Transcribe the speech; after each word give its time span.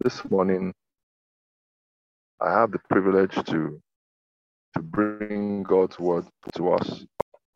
this 0.00 0.22
morning 0.30 0.72
I 2.40 2.52
have 2.52 2.72
the 2.72 2.80
privilege 2.90 3.34
to 3.46 3.80
to 4.76 4.82
bring 4.82 5.62
God's 5.64 5.98
word 5.98 6.26
to 6.56 6.72
us, 6.72 7.04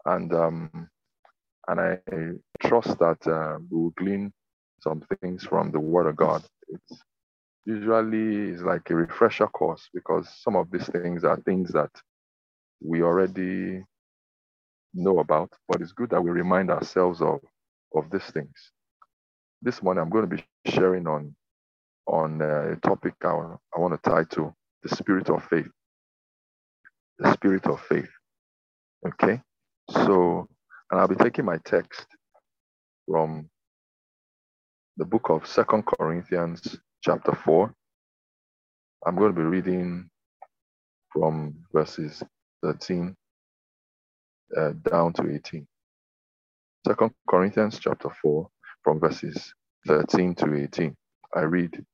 and 0.06 0.32
um, 0.34 0.88
and 1.68 1.80
I 1.80 1.98
trust 2.68 2.98
that 3.00 3.26
uh, 3.26 3.58
we 3.70 3.78
will 3.78 3.90
glean 3.96 4.32
some 4.80 5.02
things 5.22 5.44
from 5.44 5.72
the 5.72 5.80
Word 5.80 6.06
of 6.08 6.16
God. 6.16 6.44
It's 6.68 7.02
usually 7.66 8.50
is 8.52 8.62
like 8.62 8.90
a 8.90 8.96
refresher 8.96 9.48
course 9.48 9.88
because 9.94 10.28
some 10.42 10.56
of 10.56 10.70
these 10.70 10.88
things 10.88 11.24
are 11.24 11.38
things 11.38 11.72
that 11.72 11.90
we 12.84 13.02
already 13.02 13.84
know 14.94 15.20
about, 15.20 15.50
but 15.68 15.80
it's 15.82 15.92
good 15.92 16.10
that 16.10 16.22
we 16.22 16.30
remind 16.30 16.70
ourselves 16.70 17.22
of 17.22 17.40
of 17.94 18.10
these 18.10 18.26
things. 18.32 18.72
This 19.62 19.82
morning, 19.82 20.02
I'm 20.02 20.10
going 20.10 20.28
to 20.30 20.36
be 20.36 20.44
sharing 20.70 21.06
on 21.08 21.34
on 22.06 22.42
a 22.42 22.76
topic 22.76 23.14
I, 23.24 23.28
I 23.76 23.80
want 23.80 24.02
to 24.02 24.10
title 24.10 24.56
the 24.82 24.94
spirit 24.96 25.30
of 25.30 25.44
faith. 25.44 25.68
The 27.18 27.32
spirit 27.34 27.66
of 27.66 27.80
faith. 27.82 28.10
Okay, 29.06 29.40
so 29.90 30.48
and 30.90 31.00
I'll 31.00 31.08
be 31.08 31.16
taking 31.16 31.44
my 31.46 31.58
text 31.64 32.06
from 33.08 33.48
the 34.98 35.06
book 35.06 35.30
of 35.30 35.46
Second 35.48 35.84
Corinthians, 35.86 36.78
chapter 37.04 37.34
4. 37.34 37.74
I'm 39.06 39.16
going 39.16 39.34
to 39.34 39.40
be 39.40 39.46
reading 39.46 40.10
from 41.12 41.54
verses 41.72 42.22
13 42.64 43.14
uh, 44.56 44.72
down 44.90 45.12
to 45.14 45.34
18. 45.34 45.66
Second 46.86 47.12
Corinthians, 47.28 47.78
chapter 47.80 48.10
4, 48.22 48.48
from 48.84 49.00
verses 49.00 49.54
13 49.88 50.34
to 50.36 50.54
18. 50.64 50.94
I 51.34 51.40
read, 51.42 51.84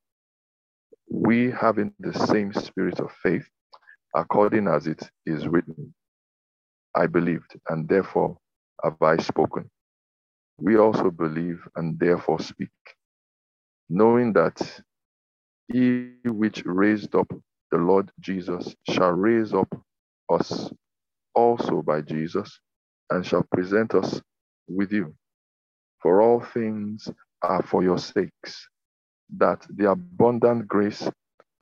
We 1.10 1.50
having 1.50 1.94
the 2.00 2.14
same 2.14 2.52
spirit 2.54 3.00
of 3.00 3.12
faith, 3.22 3.48
according 4.16 4.68
as 4.68 4.86
it 4.86 5.02
is 5.26 5.48
written, 5.48 5.94
I 6.96 7.06
believed, 7.08 7.56
and 7.70 7.88
therefore 7.88 8.38
have 8.84 9.02
I 9.02 9.18
spoken. 9.18 9.70
We 10.58 10.76
also 10.78 11.10
believe 11.10 11.60
and 11.76 11.98
therefore 11.98 12.40
speak, 12.40 12.70
knowing 13.90 14.32
that 14.34 14.80
he 15.68 16.12
which 16.24 16.64
raised 16.66 17.14
up 17.16 17.32
the 17.72 17.78
Lord 17.78 18.10
Jesus 18.20 18.74
shall 18.90 19.12
raise 19.12 19.54
up 19.54 19.68
us 20.30 20.70
also 21.34 21.82
by 21.82 22.02
Jesus 22.02 22.60
and 23.10 23.26
shall 23.26 23.44
present 23.54 23.94
us 23.94 24.20
with 24.68 24.92
you. 24.92 25.14
For 26.02 26.22
all 26.22 26.40
things 26.40 27.08
are 27.42 27.62
for 27.64 27.82
your 27.82 27.98
sakes, 27.98 28.68
that 29.38 29.66
the 29.70 29.90
abundant 29.90 30.68
grace 30.68 31.08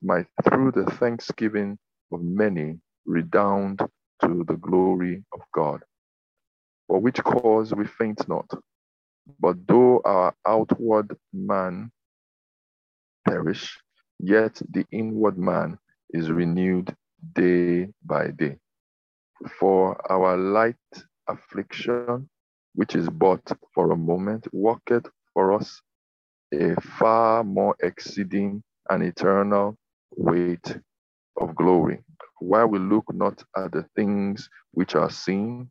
might 0.02 0.26
through 0.44 0.72
the 0.72 0.86
thanksgiving 0.98 1.78
of 2.12 2.22
many 2.22 2.80
redound 3.06 3.80
to 4.22 4.44
the 4.48 4.56
glory 4.56 5.24
of 5.32 5.40
God. 5.54 5.82
For 6.88 7.00
which 7.00 7.22
cause 7.24 7.74
we 7.74 7.86
faint 7.86 8.28
not, 8.28 8.50
but 9.40 9.56
though 9.68 10.02
our 10.04 10.34
outward 10.46 11.16
man 11.32 11.90
perish, 13.26 13.78
yet 14.20 14.60
the 14.70 14.86
inward 14.92 15.38
man 15.38 15.78
is 16.10 16.30
renewed 16.30 16.94
day 17.34 17.88
by 18.04 18.28
day. 18.32 18.58
For 19.60 19.96
our 20.12 20.36
light 20.36 20.76
affliction, 21.28 22.28
which 22.74 22.96
is 22.96 23.08
but 23.10 23.42
for 23.74 23.92
a 23.92 23.96
moment, 23.96 24.46
worketh 24.52 25.06
for 25.34 25.54
us 25.54 25.82
a 26.52 26.80
far 26.80 27.44
more 27.44 27.76
exceeding 27.82 28.62
and 28.90 29.02
eternal 29.02 29.76
weight 30.16 30.78
of 31.40 31.54
glory, 31.54 32.02
while 32.40 32.66
we 32.66 32.78
look 32.78 33.04
not 33.12 33.42
at 33.56 33.72
the 33.72 33.84
things 33.94 34.48
which 34.72 34.94
are 34.94 35.10
seen, 35.10 35.70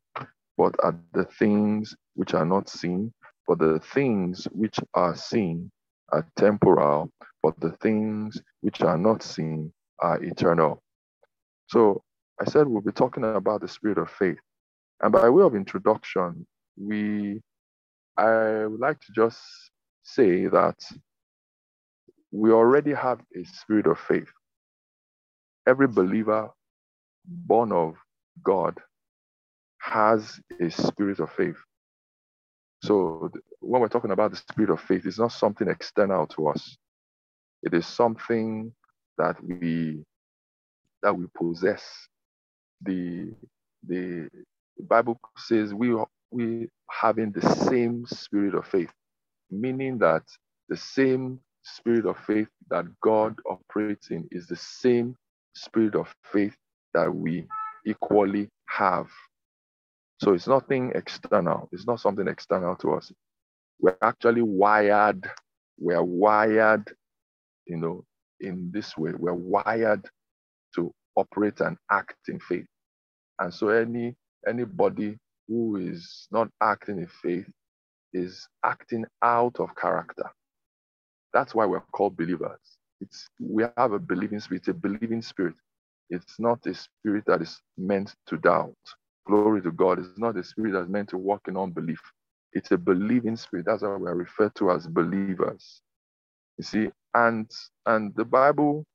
but 0.58 0.76
at 0.84 0.96
the 1.14 1.26
things 1.26 1.96
which 2.16 2.34
are 2.34 2.46
not 2.46 2.70
seen. 2.70 3.14
For 3.46 3.56
the 3.56 3.80
things 3.94 4.46
which 4.52 4.78
are 4.94 5.16
seen 5.16 5.72
are 6.12 6.28
temporal, 6.36 7.10
but 7.42 7.58
the 7.62 7.72
things 7.82 8.42
which 8.62 8.82
are 8.82 8.98
not 8.98 9.24
seen 9.24 9.72
are 10.02 10.22
eternal. 10.22 10.84
So 11.68 12.04
I 12.42 12.46
said 12.46 12.68
we'll 12.68 12.82
be 12.82 12.92
talking 12.92 13.24
about 13.24 13.62
the 13.62 13.68
spirit 13.68 13.98
of 13.98 14.10
faith. 14.10 14.38
And 15.02 15.12
by 15.12 15.30
way 15.30 15.44
of 15.44 15.56
introduction, 15.56 16.46
we 16.78 17.42
I 18.18 18.66
would 18.66 18.80
like 18.80 19.00
to 19.02 19.12
just 19.14 19.40
say 20.08 20.48
that 20.48 20.78
we 22.32 22.52
already 22.52 22.94
have 22.94 23.22
a 23.36 23.46
spirit 23.46 23.88
of 23.88 24.00
faith. 24.00 24.30
Every 25.68 25.88
believer 25.88 26.50
born 27.26 27.72
of 27.74 27.96
God 28.44 28.80
has 29.80 30.40
a 30.62 30.70
spirit 30.72 31.20
of 31.20 31.32
faith. 31.32 31.58
So 32.84 33.32
when 33.62 33.82
we're 33.82 33.90
talking 33.90 34.12
about 34.12 34.32
the 34.32 34.38
spirit 34.38 34.72
of 34.72 34.82
faith, 34.82 35.06
it's 35.06 35.20
not 35.20 35.34
something 35.34 35.68
external 35.70 36.28
to 36.28 36.50
us. 36.50 36.78
It 37.64 37.74
is 37.74 37.88
something 37.88 38.74
that 39.18 39.38
we 39.44 40.04
that 41.04 41.16
we 41.18 41.26
possess. 41.38 41.84
The 42.84 43.34
the 43.88 44.30
Bible 44.82 45.20
says 45.38 45.74
we 45.74 45.96
we 46.32 46.70
having 46.92 47.32
the 47.32 47.42
same 47.56 48.06
spirit 48.08 48.56
of 48.56 48.68
faith, 48.68 48.92
meaning 49.52 49.98
that 50.00 50.24
the 50.70 50.78
same 50.78 51.40
spirit 51.64 52.06
of 52.06 52.18
faith 52.28 52.48
that 52.70 52.86
God 53.02 53.36
operates 53.50 54.12
in 54.12 54.28
is 54.32 54.48
the 54.48 54.56
same 54.58 55.16
spirit 55.56 55.96
of 55.96 56.14
faith 56.32 56.56
that 56.94 57.14
we 57.14 57.48
equally 57.86 58.50
have. 58.68 59.08
So 60.22 60.34
it's 60.34 60.48
nothing 60.48 60.94
external. 60.96 61.70
It's 61.72 61.88
not 61.88 62.00
something 62.02 62.28
external 62.28 62.76
to 62.78 62.94
us. 62.96 63.12
We're 63.82 63.98
actually 64.02 64.44
wired. 64.44 65.30
We're 65.80 66.04
wired, 66.04 66.92
you 67.68 67.78
know, 67.78 68.06
in 68.42 68.72
this 68.74 68.98
way. 68.98 69.14
We're 69.18 69.34
wired 69.34 70.06
to 70.76 70.94
operate 71.16 71.62
and 71.62 71.78
act 71.92 72.16
in 72.30 72.40
faith. 72.40 72.66
And 73.40 73.54
so 73.54 73.70
any 73.70 74.16
anybody 74.48 75.18
who 75.48 75.78
is 75.78 76.28
not 76.32 76.50
acting 76.62 77.00
in 77.00 77.08
faith 77.08 77.48
is 78.14 78.48
acting 78.66 79.06
out 79.24 79.60
of 79.60 79.76
character. 79.76 80.30
That's 81.34 81.56
why 81.56 81.66
we're 81.66 81.82
called 81.94 82.18
believers. 82.18 82.60
It's 83.02 83.28
we 83.40 83.66
have 83.78 83.94
a 83.94 84.00
believing 84.00 84.40
spirit, 84.40 84.68
a 84.70 84.74
believing 84.74 85.22
spirit. 85.22 85.56
It's 86.10 86.40
not 86.40 86.66
a 86.68 86.74
spirit 86.74 87.26
that 87.28 87.42
is 87.42 87.62
meant 87.78 88.16
to 88.28 88.38
doubt. 88.38 88.76
Glory 89.28 89.62
to 89.64 89.72
God. 89.72 90.00
It's 90.00 90.18
not 90.20 90.38
a 90.38 90.44
spirit 90.44 90.74
that's 90.74 90.90
meant 90.90 91.10
to 91.10 91.18
walk 91.18 91.48
in 91.48 91.58
unbelief. 91.58 92.02
It's 92.54 92.72
a 92.72 92.78
believing 92.78 93.38
spirit. 93.38 93.66
That's 93.68 93.84
why 93.84 93.96
we 93.98 94.08
are 94.10 94.16
referred 94.16 94.56
to 94.56 94.72
as 94.72 94.88
believers. 94.88 95.82
You 96.58 96.66
see, 96.66 96.90
and 97.16 97.52
and 97.88 98.16
the 98.16 98.26
Bible 98.26 98.86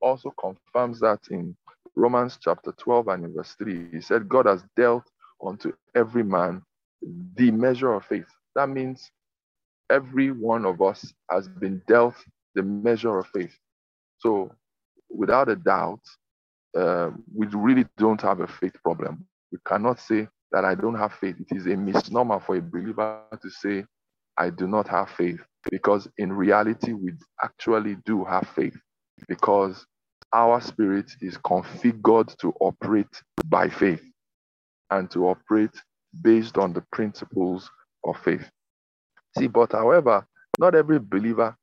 also 0.00 0.32
confirms 0.40 1.00
that 1.00 1.20
in 1.30 1.56
Romans 1.96 2.38
chapter 2.40 2.72
12 2.78 3.08
and 3.08 3.34
verse 3.34 3.54
3. 3.58 3.90
He 3.92 4.00
said, 4.00 4.28
God 4.28 4.46
has 4.46 4.64
dealt 4.76 5.04
unto 5.44 5.72
every 5.94 6.22
man 6.22 6.62
the 7.36 7.50
measure 7.50 7.92
of 7.94 8.04
faith. 8.04 8.26
That 8.56 8.68
means 8.68 9.10
every 9.90 10.30
one 10.30 10.64
of 10.64 10.82
us 10.82 11.12
has 11.30 11.48
been 11.48 11.82
dealt 11.86 12.14
the 12.54 12.62
measure 12.62 13.18
of 13.18 13.26
faith. 13.28 13.56
So, 14.18 14.50
without 15.10 15.48
a 15.48 15.56
doubt, 15.56 16.00
uh, 16.76 17.10
we 17.34 17.46
really 17.48 17.86
don't 17.98 18.20
have 18.22 18.40
a 18.40 18.46
faith 18.46 18.74
problem. 18.82 19.26
We 19.52 19.58
cannot 19.66 20.00
say 20.00 20.28
that 20.52 20.64
I 20.64 20.74
don't 20.74 20.94
have 20.96 21.12
faith. 21.14 21.36
It 21.40 21.56
is 21.56 21.66
a 21.66 21.76
misnomer 21.76 22.40
for 22.40 22.56
a 22.56 22.62
believer 22.62 23.22
to 23.40 23.50
say, 23.50 23.84
I 24.38 24.50
do 24.50 24.66
not 24.66 24.88
have 24.88 25.10
faith, 25.10 25.40
because 25.70 26.08
in 26.18 26.32
reality, 26.32 26.92
we 26.92 27.12
actually 27.42 27.96
do 28.04 28.24
have 28.24 28.48
faith, 28.54 28.76
because 29.28 29.86
our 30.32 30.60
spirit 30.60 31.10
is 31.20 31.38
configured 31.38 32.36
to 32.38 32.52
operate 32.60 33.22
by 33.46 33.68
faith 33.68 34.02
and 34.90 35.10
to 35.12 35.28
operate 35.28 35.70
based 36.22 36.58
on 36.58 36.72
the 36.72 36.84
principles 36.92 37.70
of 38.04 38.16
faith. 38.18 38.48
See, 39.38 39.48
but 39.48 39.72
however, 39.72 40.26
not 40.58 40.74
every 40.74 40.98
believer 40.98 41.56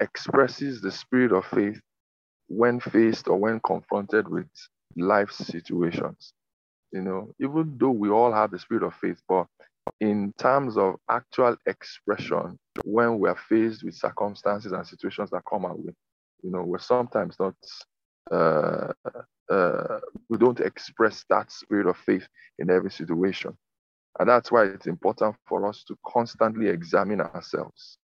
expresses 0.00 0.80
the 0.80 0.90
spirit 0.92 1.32
of 1.32 1.44
faith 1.46 1.80
when 2.48 2.80
faced 2.80 3.28
or 3.28 3.38
when 3.38 3.60
confronted 3.60 4.28
with 4.28 4.48
life 4.96 5.30
situations. 5.30 6.32
You 6.92 7.02
know, 7.02 7.32
even 7.40 7.76
though 7.78 7.90
we 7.90 8.10
all 8.10 8.32
have 8.32 8.50
the 8.50 8.58
spirit 8.58 8.82
of 8.84 8.94
faith, 8.94 9.20
but 9.28 9.46
in 10.00 10.32
terms 10.38 10.76
of 10.76 10.96
actual 11.10 11.56
expression, 11.66 12.58
when 12.84 13.18
we're 13.18 13.36
faced 13.36 13.84
with 13.84 13.94
circumstances 13.94 14.72
and 14.72 14.86
situations 14.86 15.30
that 15.30 15.42
come 15.50 15.64
our 15.64 15.76
way, 15.76 15.92
you 16.42 16.50
know, 16.50 16.62
we're 16.62 16.78
sometimes 16.78 17.36
not, 17.40 17.54
uh, 18.30 18.92
uh, 19.50 20.00
we 20.28 20.38
don't 20.38 20.60
express 20.60 21.24
that 21.30 21.50
spirit 21.52 21.86
of 21.86 21.96
faith 21.98 22.26
in 22.58 22.70
every 22.70 22.90
situation. 22.90 23.56
And 24.18 24.28
that's 24.28 24.52
why 24.52 24.64
it's 24.64 24.86
important 24.86 25.36
for 25.46 25.66
us 25.66 25.84
to 25.88 25.96
constantly 26.06 26.68
examine 26.68 27.20
ourselves 27.20 27.98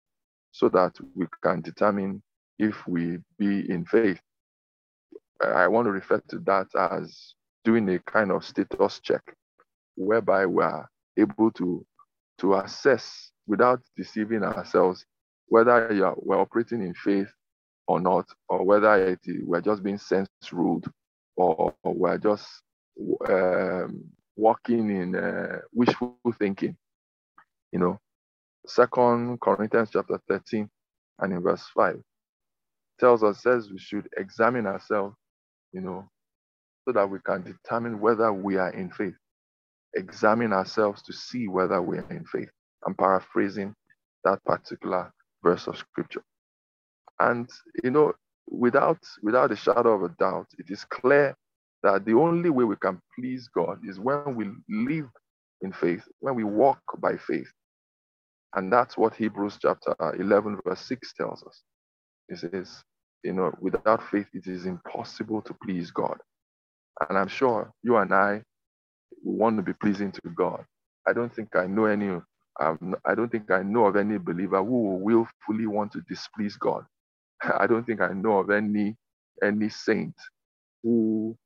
so 0.53 0.69
that 0.69 0.93
we 1.15 1.27
can 1.43 1.61
determine 1.63 2.23
if 2.59 2.87
we 2.87 3.19
be 3.39 3.71
in 3.71 3.85
faith. 3.85 4.21
I 5.43 5.67
want 5.69 5.87
to 5.87 5.93
refer 5.93 6.23
to 6.29 6.39
that 6.41 6.69
as 6.75 7.35
doing 7.65 7.89
a 7.89 7.99
kind 8.01 8.31
of 8.31 8.45
status 8.45 9.01
check 9.01 9.23
whereby 9.97 10.47
we 10.47 10.63
are 10.63 10.89
able 11.19 11.51
to, 11.53 11.85
to 12.39 12.55
assess 12.55 13.31
without 13.47 13.81
deceiving 13.97 14.43
ourselves 14.43 15.05
whether 15.49 16.05
are, 16.05 16.15
we're 16.17 16.41
operating 16.41 16.83
in 16.83 16.95
faith 16.95 17.33
or 17.87 18.01
not, 18.01 18.27
or 18.49 18.65
whether 18.65 19.09
it, 19.09 19.21
we're 19.45 19.61
just 19.61 19.83
being 19.83 19.99
sense 19.99 20.29
ruled 20.53 20.87
or, 21.37 21.75
or 21.83 21.95
we're 21.95 22.19
just 22.19 22.47
um, 23.29 24.05
walking 24.37 24.91
in 24.91 25.17
uh, 25.17 25.61
wishful 25.75 26.19
thinking. 26.39 26.77
You 27.73 27.81
know, 27.81 28.01
Second 28.67 29.41
Corinthians 29.41 29.91
chapter 29.93 30.21
13 30.29 30.69
and 31.21 31.33
in 31.33 31.43
verse 31.43 31.65
5 31.77 32.01
tells 33.01 33.25
us 33.25 33.43
says 33.43 33.71
we 33.71 33.79
should 33.79 34.09
examine 34.19 34.67
ourselves, 34.67 35.17
you 35.73 35.81
know, 35.83 36.09
so 36.87 36.93
that 36.93 37.11
we 37.11 37.19
can 37.27 37.43
determine 37.43 38.01
whether 38.01 38.33
we 38.33 38.57
are 38.59 38.71
in 38.73 38.91
faith. 38.91 39.15
Examine 39.97 40.53
ourselves 40.53 41.03
to 41.05 41.13
see 41.13 41.49
whether 41.49 41.83
we 41.83 41.99
are 41.99 42.07
in 42.11 42.25
faith. 42.27 42.51
I'm 42.87 42.95
paraphrasing 42.95 43.75
that 44.25 44.45
particular 44.45 45.13
verse 45.45 45.67
of 45.69 45.79
scripture. 45.79 46.23
And 47.21 47.49
you 47.85 47.91
know, 47.93 48.15
without 48.51 48.99
without 49.23 49.53
a 49.53 49.57
shadow 49.57 49.95
of 49.95 50.05
a 50.05 50.15
doubt, 50.19 50.49
it 50.59 50.71
is 50.71 50.85
clear 50.87 51.37
that 51.85 52.07
the 52.07 52.15
only 52.15 52.51
way 52.51 52.65
we 52.65 52.77
can 52.77 53.01
please 53.19 53.49
God 53.55 53.81
is 53.89 54.01
when 54.01 54.37
we 54.37 54.47
live 54.71 55.09
in 55.63 55.73
faith, 55.73 56.03
when 56.21 56.37
we 56.37 56.45
walk 56.45 56.81
by 57.01 57.17
faith. 57.19 57.51
And 58.57 58.73
that's 58.73 58.99
what 58.99 59.15
Hebrews 59.15 59.59
chapter 59.63 59.95
11, 60.19 60.61
verse 60.67 60.81
6 60.83 61.15
tells 61.15 61.45
us. 61.45 61.63
It 62.29 62.39
says, 62.39 62.83
you 63.25 63.35
know, 63.35 63.53
without 63.61 64.03
faith, 64.11 64.29
it 64.35 64.47
is 64.49 64.67
impossible 64.67 65.43
to 65.43 65.55
please 65.65 65.91
God. 65.91 66.19
And 67.09 67.19
I'm 67.19 67.29
sure 67.29 67.73
you 67.83 67.97
and 67.99 68.15
I 68.15 68.43
want 69.25 69.57
to 69.59 69.63
be 69.63 69.75
pleasing 69.75 70.13
to 70.13 70.23
God. 70.37 70.65
I 71.09 71.13
don't 71.15 71.35
think 71.35 71.57
I 71.57 71.67
know 71.67 71.87
any, 71.87 72.11
um, 72.61 72.97
I 73.07 73.15
don't 73.15 73.31
think 73.33 73.51
I 73.51 73.63
know 73.63 73.87
of 73.87 73.97
any 73.97 74.19
believer 74.19 74.59
who 74.65 74.83
will 74.83 75.01
willfully 75.01 75.67
want 75.67 75.93
to 75.93 76.03
displease 76.09 76.57
God. 76.57 76.85
I 77.59 77.67
don't 77.67 77.85
think 77.87 78.01
I 78.01 78.11
know 78.13 78.39
of 78.39 78.51
any 78.51 78.97
any 79.43 79.69
saint 79.71 80.15
who 80.85 81.37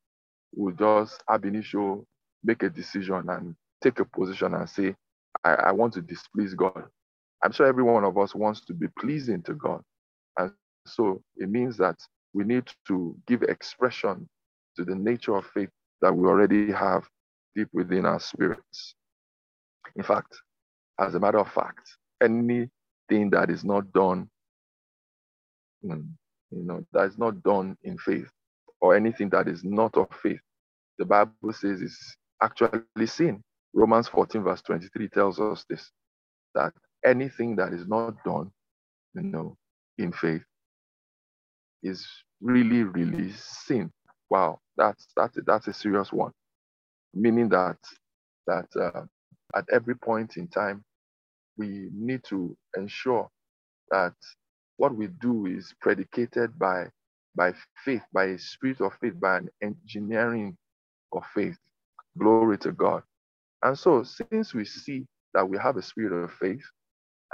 will 0.54 0.74
just 0.74 1.22
ab 1.30 1.44
initio 1.44 2.04
make 2.44 2.62
a 2.62 2.70
decision 2.70 3.24
and 3.28 3.54
take 3.82 4.00
a 4.00 4.04
position 4.04 4.54
and 4.54 4.68
say, 4.68 4.94
I, 5.44 5.54
I 5.54 5.72
want 5.72 5.94
to 5.94 6.02
displease 6.02 6.54
God. 6.54 6.84
I'm 7.44 7.52
sure 7.52 7.66
every 7.66 7.84
one 7.84 8.04
of 8.04 8.18
us 8.18 8.34
wants 8.34 8.64
to 8.66 8.74
be 8.74 8.88
pleasing 8.98 9.42
to 9.44 9.54
God. 9.54 9.82
And 10.38 10.52
so 10.86 11.22
it 11.36 11.50
means 11.50 11.76
that 11.78 11.96
we 12.34 12.44
need 12.44 12.64
to 12.88 13.16
give 13.26 13.42
expression 13.44 14.28
to 14.76 14.84
the 14.84 14.94
nature 14.94 15.36
of 15.36 15.46
faith 15.46 15.70
that 16.02 16.14
we 16.14 16.28
already 16.28 16.72
have 16.72 17.08
deep 17.56 17.68
within 17.72 18.06
our 18.06 18.20
spirits. 18.20 18.94
In 19.96 20.02
fact, 20.02 20.34
as 21.00 21.14
a 21.14 21.20
matter 21.20 21.38
of 21.38 21.52
fact, 21.52 21.90
anything 22.22 23.30
that 23.30 23.50
is 23.50 23.64
not 23.64 23.92
done, 23.92 24.28
hmm, 25.82 26.00
you 26.50 26.64
know, 26.64 26.84
that 26.92 27.04
is 27.06 27.18
not 27.18 27.42
done 27.42 27.76
in 27.84 27.98
faith 27.98 28.28
or 28.80 28.96
anything 28.96 29.28
that 29.30 29.48
is 29.48 29.64
not 29.64 29.96
of 29.96 30.08
faith, 30.22 30.40
the 30.98 31.04
Bible 31.04 31.52
says 31.52 31.80
is 31.82 32.16
actually 32.42 33.06
sin. 33.06 33.42
Romans 33.74 34.08
14, 34.08 34.42
verse 34.42 34.62
23 34.62 35.08
tells 35.08 35.40
us 35.40 35.64
this 35.68 35.90
that 36.54 36.72
anything 37.04 37.56
that 37.56 37.72
is 37.72 37.86
not 37.86 38.22
done, 38.24 38.50
you 39.14 39.22
know, 39.22 39.56
in 39.98 40.12
faith 40.12 40.42
is 41.82 42.06
really, 42.40 42.84
really 42.84 43.32
sin. 43.32 43.90
Wow, 44.30 44.60
that's 44.76 45.08
that's 45.16 45.36
a, 45.38 45.42
that's 45.42 45.68
a 45.68 45.72
serious 45.72 46.12
one. 46.12 46.32
Meaning 47.14 47.48
that 47.50 47.78
that 48.46 48.66
uh, 48.80 49.02
at 49.56 49.64
every 49.72 49.96
point 49.96 50.36
in 50.36 50.48
time, 50.48 50.84
we 51.56 51.88
need 51.92 52.22
to 52.24 52.56
ensure 52.76 53.28
that 53.90 54.14
what 54.76 54.94
we 54.94 55.08
do 55.20 55.46
is 55.46 55.74
predicated 55.80 56.58
by 56.58 56.86
by 57.38 57.54
faith, 57.84 58.02
by 58.12 58.24
a 58.26 58.38
spirit 58.38 58.82
of 58.82 58.92
faith, 59.00 59.18
by 59.20 59.38
an 59.38 59.48
engineering 59.62 60.58
of 61.12 61.24
faith. 61.34 61.56
Glory 62.18 62.58
to 62.58 62.72
God. 62.72 63.04
And 63.62 63.78
so, 63.78 64.02
since 64.02 64.54
we 64.54 64.64
see 64.64 65.06
that 65.34 65.48
we 65.48 65.58
have 65.58 65.76
a 65.76 65.82
spirit 65.82 66.12
of 66.12 66.32
faith 66.32 66.64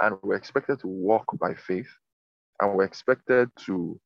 and 0.01 0.17
we're 0.23 0.35
expected 0.35 0.79
to 0.81 0.87
walk 0.87 1.25
by 1.39 1.55
faith 1.55 1.89
and 2.61 2.75
we're 2.75 2.85
expected 2.85 3.49
to, 3.65 3.99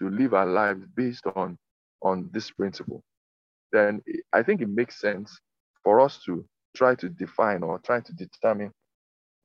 to 0.00 0.10
live 0.10 0.34
our 0.34 0.46
lives 0.46 0.84
based 0.96 1.26
on, 1.36 1.56
on 2.02 2.28
this 2.32 2.50
principle, 2.50 3.02
then 3.72 4.02
I 4.32 4.42
think 4.42 4.60
it 4.62 4.68
makes 4.68 5.00
sense 5.00 5.38
for 5.84 6.00
us 6.00 6.20
to 6.26 6.44
try 6.76 6.96
to 6.96 7.08
define 7.08 7.62
or 7.62 7.78
try 7.80 8.00
to 8.00 8.12
determine 8.14 8.72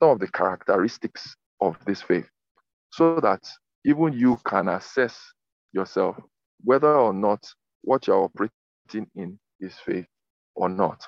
some 0.01 0.11
of 0.11 0.19
the 0.19 0.27
characteristics 0.27 1.35
of 1.61 1.77
this 1.85 2.01
faith 2.01 2.29
so 2.91 3.19
that 3.21 3.41
even 3.85 4.13
you 4.13 4.37
can 4.45 4.67
assess 4.69 5.19
yourself 5.73 6.17
whether 6.63 6.93
or 6.93 7.13
not 7.13 7.45
what 7.83 8.07
you're 8.07 8.23
operating 8.23 9.09
in 9.15 9.39
is 9.59 9.75
faith 9.85 10.05
or 10.55 10.69
not. 10.69 11.05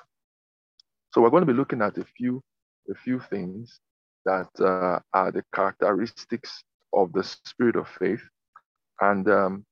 So 1.12 1.20
we're 1.20 1.30
going 1.30 1.46
to 1.46 1.52
be 1.52 1.56
looking 1.56 1.82
at 1.82 1.98
a 1.98 2.04
few 2.04 2.42
a 2.90 2.94
few 2.94 3.20
things 3.30 3.80
that 4.26 4.48
uh, 4.60 4.98
are 5.14 5.32
the 5.32 5.42
characteristics 5.54 6.64
of 6.92 7.12
the 7.12 7.22
spirit 7.22 7.76
of 7.76 7.88
faith, 7.88 8.22
and 9.00 9.28
um, 9.28 9.64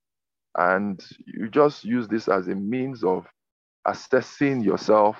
and 0.57 1.05
you 1.27 1.49
just 1.49 1.85
use 1.85 2.09
this 2.09 2.29
as 2.29 2.49
a 2.49 2.55
means 2.55 3.03
of 3.03 3.27
assessing 3.87 4.61
yourself 4.61 5.17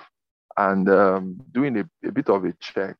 and 0.57 0.89
um, 0.89 1.37
doing 1.51 1.77
a, 1.77 2.07
a 2.07 2.11
bit 2.11 2.29
of 2.29 2.45
a 2.45 2.53
check, 2.59 2.95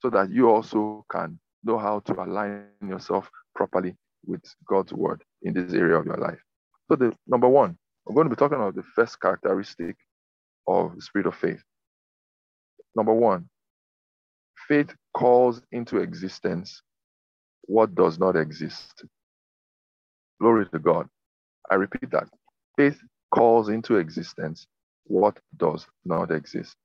so 0.00 0.10
that 0.10 0.30
you 0.30 0.50
also 0.50 1.04
can 1.10 1.38
know 1.62 1.78
how 1.78 2.00
to 2.00 2.14
align 2.20 2.66
yourself 2.86 3.30
properly 3.54 3.94
with 4.30 4.42
God's 4.68 4.94
word 4.94 5.24
in 5.42 5.54
this 5.54 5.74
area 5.74 5.98
of 5.98 6.06
your 6.06 6.18
life. 6.18 6.40
So 6.90 6.96
the 6.96 7.14
number 7.28 7.48
one, 7.48 7.78
we're 8.06 8.16
going 8.16 8.28
to 8.30 8.36
be 8.36 8.38
talking 8.40 8.58
about 8.58 8.76
the 8.76 8.84
first 8.96 9.20
characteristic 9.20 9.96
of 10.68 10.96
the 10.96 11.02
spirit 11.02 11.26
of 11.28 11.36
faith. 11.36 11.62
Number 12.96 13.14
one, 13.14 13.48
faith 14.68 14.94
calls 15.14 15.62
into 15.72 15.98
existence 15.98 16.82
what 17.62 17.94
does 17.94 18.18
not 18.18 18.36
exist. 18.36 19.04
Glory 20.40 20.66
to 20.70 20.78
God. 20.80 21.08
I 21.70 21.76
repeat 21.76 22.10
that. 22.12 22.28
Faith 22.76 23.00
calls 23.34 23.68
into 23.68 23.96
existence 23.96 24.66
what 25.04 25.38
does 25.58 25.86
not 26.04 26.30
exist. 26.30 26.76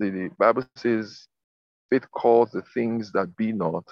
The, 0.00 0.10
the 0.10 0.30
Bible 0.38 0.64
says 0.76 1.28
faith 1.90 2.10
calls 2.12 2.50
the 2.52 2.62
things 2.74 3.12
that 3.12 3.36
be 3.36 3.52
not 3.52 3.84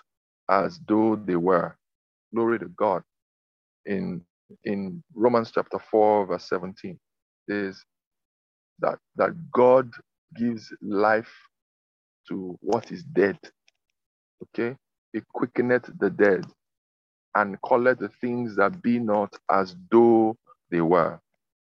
as 0.50 0.81
though 0.88 1.17
they 1.17 1.37
were. 1.37 1.76
Glory 2.35 2.58
to 2.61 2.68
God. 2.76 3.02
In 3.87 4.23
in 4.64 5.02
Romans 5.14 5.50
chapter 5.54 5.78
4, 5.78 6.26
verse 6.26 6.49
17, 6.49 6.99
is 7.49 7.85
that, 8.80 8.99
that 9.16 9.30
God 9.52 9.90
gives 10.37 10.73
life 10.82 11.32
to 12.28 12.56
what 12.61 12.90
is 12.92 13.02
dead. 13.04 13.38
Okay? 14.44 14.76
He 15.12 15.20
quickeneth 15.35 15.90
the 15.99 16.11
dead 16.11 16.44
and 17.35 17.56
calleth 17.66 17.99
the 17.99 18.11
things 18.20 18.56
that 18.56 18.82
be 18.82 18.99
not 18.99 19.35
as 19.50 19.76
though 19.90 20.37
they 20.70 20.80
were. 20.80 21.20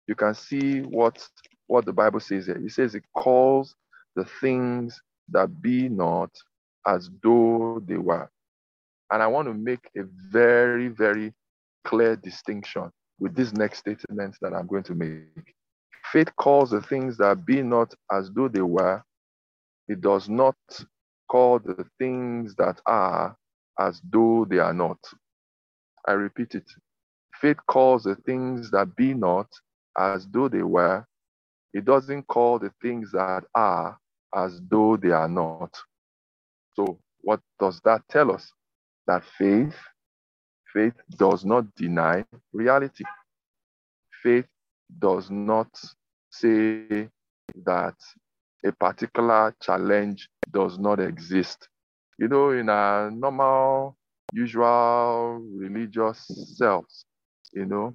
You 0.06 0.14
can 0.14 0.34
see 0.34 0.80
what, 0.80 1.26
what 1.66 1.86
the 1.86 1.92
Bible 1.92 2.20
says 2.20 2.46
here. 2.46 2.56
It 2.56 2.72
says 2.72 2.94
it 2.94 3.04
calls 3.14 3.76
the 4.16 4.26
things 4.40 5.00
that 5.30 5.62
be 5.62 5.88
not 5.88 6.30
as 6.86 7.10
though 7.22 7.82
they 7.86 7.96
were. 7.98 8.28
And 9.12 9.22
I 9.22 9.26
want 9.26 9.48
to 9.48 9.54
make 9.54 9.90
a 9.96 10.02
very, 10.30 10.88
very 10.88 11.32
clear 11.84 12.16
distinction 12.16 12.90
with 13.18 13.34
this 13.34 13.52
next 13.52 13.78
statement 13.78 14.36
that 14.40 14.54
I'm 14.54 14.66
going 14.66 14.84
to 14.84 14.94
make. 14.94 15.54
Faith 16.12 16.34
calls 16.36 16.70
the 16.70 16.82
things 16.82 17.16
that 17.18 17.44
be 17.44 17.62
not 17.62 17.94
as 18.12 18.30
though 18.34 18.48
they 18.48 18.62
were. 18.62 19.02
It 19.88 20.00
does 20.00 20.28
not 20.28 20.56
call 21.30 21.58
the 21.58 21.86
things 21.98 22.54
that 22.56 22.80
are 22.86 23.36
as 23.78 24.00
though 24.10 24.46
they 24.48 24.58
are 24.58 24.74
not. 24.74 24.98
I 26.06 26.12
repeat 26.12 26.54
it. 26.54 26.68
Faith 27.40 27.58
calls 27.68 28.04
the 28.04 28.16
things 28.16 28.70
that 28.70 28.94
be 28.96 29.14
not 29.14 29.48
as 29.98 30.26
though 30.28 30.48
they 30.48 30.62
were. 30.62 31.04
It 31.72 31.84
doesn't 31.84 32.26
call 32.26 32.58
the 32.58 32.72
things 32.82 33.12
that 33.12 33.44
are 33.54 33.98
as 34.34 34.60
though 34.70 34.96
they 34.96 35.10
are 35.10 35.28
not. 35.28 35.74
So, 36.74 36.98
what 37.20 37.40
does 37.58 37.80
that 37.84 38.02
tell 38.08 38.32
us? 38.32 38.52
That 39.10 39.24
faith 39.38 39.76
Faith 40.72 40.94
does 41.18 41.44
not 41.44 41.74
deny 41.76 42.24
reality. 42.52 43.04
Faith 44.22 44.46
does 45.00 45.30
not 45.30 45.68
say 46.30 47.08
that 47.64 47.96
a 48.64 48.72
particular 48.72 49.54
challenge 49.60 50.28
does 50.52 50.78
not 50.78 51.00
exist. 51.00 51.68
You 52.18 52.28
know, 52.28 52.50
in 52.50 52.68
a 52.68 53.10
normal 53.12 53.96
usual 54.30 55.40
religious 55.56 56.24
selves. 56.56 57.04
You 57.52 57.66
know, 57.66 57.94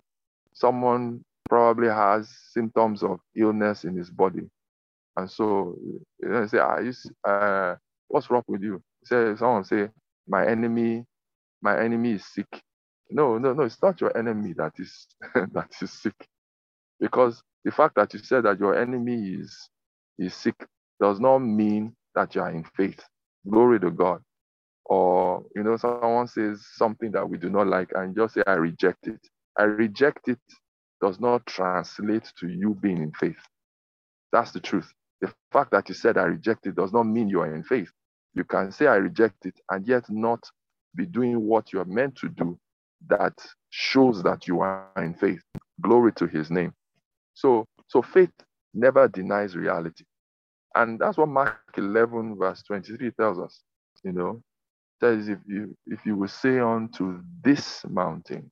someone 0.54 1.24
probably 1.48 1.88
has 1.88 2.30
symptoms 2.52 3.04
of 3.04 3.20
illness 3.38 3.86
in 3.86 3.96
his 3.96 4.10
body. 4.10 4.50
And 5.16 5.30
so, 5.30 5.76
you 6.22 6.30
know, 6.30 6.46
say, 6.48 6.58
are 6.58 6.84
you, 6.84 6.94
uh, 7.24 7.76
what's 8.10 8.30
wrong 8.30 8.44
with 8.48 8.64
you? 8.64 8.82
Say, 9.06 9.36
someone 9.38 9.64
say, 9.64 9.90
my 10.28 10.48
enemy, 10.48 11.06
my 11.62 11.80
enemy 11.80 12.14
is 12.14 12.26
sick. 12.26 12.48
No, 13.12 13.38
no, 13.40 13.54
no, 13.54 13.64
it's 13.64 13.82
not 13.84 14.02
your 14.02 14.18
enemy 14.18 14.54
that 14.58 14.74
is 14.80 15.08
that 15.54 15.72
is 15.82 15.92
sick. 15.94 16.16
Because 17.00 17.44
the 17.66 17.72
fact 17.72 17.96
that 17.98 18.14
you 18.14 18.20
said 18.20 18.46
that 18.46 18.60
your 18.60 18.80
enemy 18.80 19.16
is 19.42 19.70
is 20.20 20.34
sick 20.36 20.56
does 21.02 21.20
not 21.20 21.40
mean 21.40 21.96
that 22.16 22.36
you 22.36 22.42
are 22.42 22.52
in 22.52 22.66
faith. 22.78 23.02
Glory 23.50 23.80
to 23.82 23.92
God. 23.92 24.22
Or, 24.86 25.46
you 25.56 25.64
know, 25.64 25.78
someone 25.78 26.28
says 26.28 26.66
something 26.76 27.12
that 27.14 27.30
we 27.30 27.38
do 27.38 27.50
not 27.50 27.68
like 27.68 27.92
and 27.96 28.16
just 28.16 28.36
say, 28.36 28.44
I 28.48 28.54
reject 28.54 29.08
it. 29.08 29.20
I 29.58 29.64
reject 29.64 30.28
it 30.30 30.40
does 31.02 31.20
not 31.20 31.46
translate 31.48 32.32
to 32.40 32.50
you 32.50 32.76
being 32.76 33.00
in 33.00 33.12
faith. 33.14 33.38
That's 34.32 34.52
the 34.52 34.62
truth. 34.62 34.92
The 35.22 35.34
fact 35.52 35.72
that 35.72 35.90
you 35.90 35.96
said 35.96 36.18
I 36.18 36.24
reject 36.26 36.68
it 36.68 36.76
does 36.76 36.94
not 36.94 37.06
mean 37.06 37.30
you 37.30 37.42
are 37.42 37.56
in 37.56 37.64
faith. 37.64 37.92
You 38.36 38.44
can 38.44 38.72
say 38.72 38.88
I 38.88 38.96
reject 38.96 39.46
it 39.46 39.60
and 39.72 39.88
yet 39.88 40.06
not 40.10 40.44
be 40.96 41.06
doing 41.06 41.42
what 41.42 41.74
you 41.74 41.82
are 41.82 41.86
meant 41.86 42.16
to 42.18 42.30
do 42.30 42.58
that 43.10 43.34
shows 43.72 44.24
that 44.24 44.48
you 44.48 44.62
are 44.62 44.88
in 44.98 45.14
faith. 45.14 45.42
Glory 45.82 46.14
to 46.14 46.28
his 46.28 46.52
name. 46.52 46.74
So, 47.34 47.66
so 47.88 48.02
faith 48.02 48.32
never 48.74 49.08
denies 49.08 49.56
reality. 49.56 50.06
And 50.76 51.00
that's 51.00 51.18
what 51.18 51.30
Mark 51.30 51.60
11, 51.78 52.38
verse 52.38 52.64
23 52.64 53.12
tells 53.12 53.40
us. 53.40 53.62
You 54.04 54.14
know, 54.14 54.42
says 55.02 55.30
if 55.30 55.40
you 55.48 55.76
if 55.88 56.06
you 56.06 56.16
will 56.16 56.28
say 56.28 56.60
unto 56.60 57.22
this 57.44 57.84
mountain, 57.90 58.52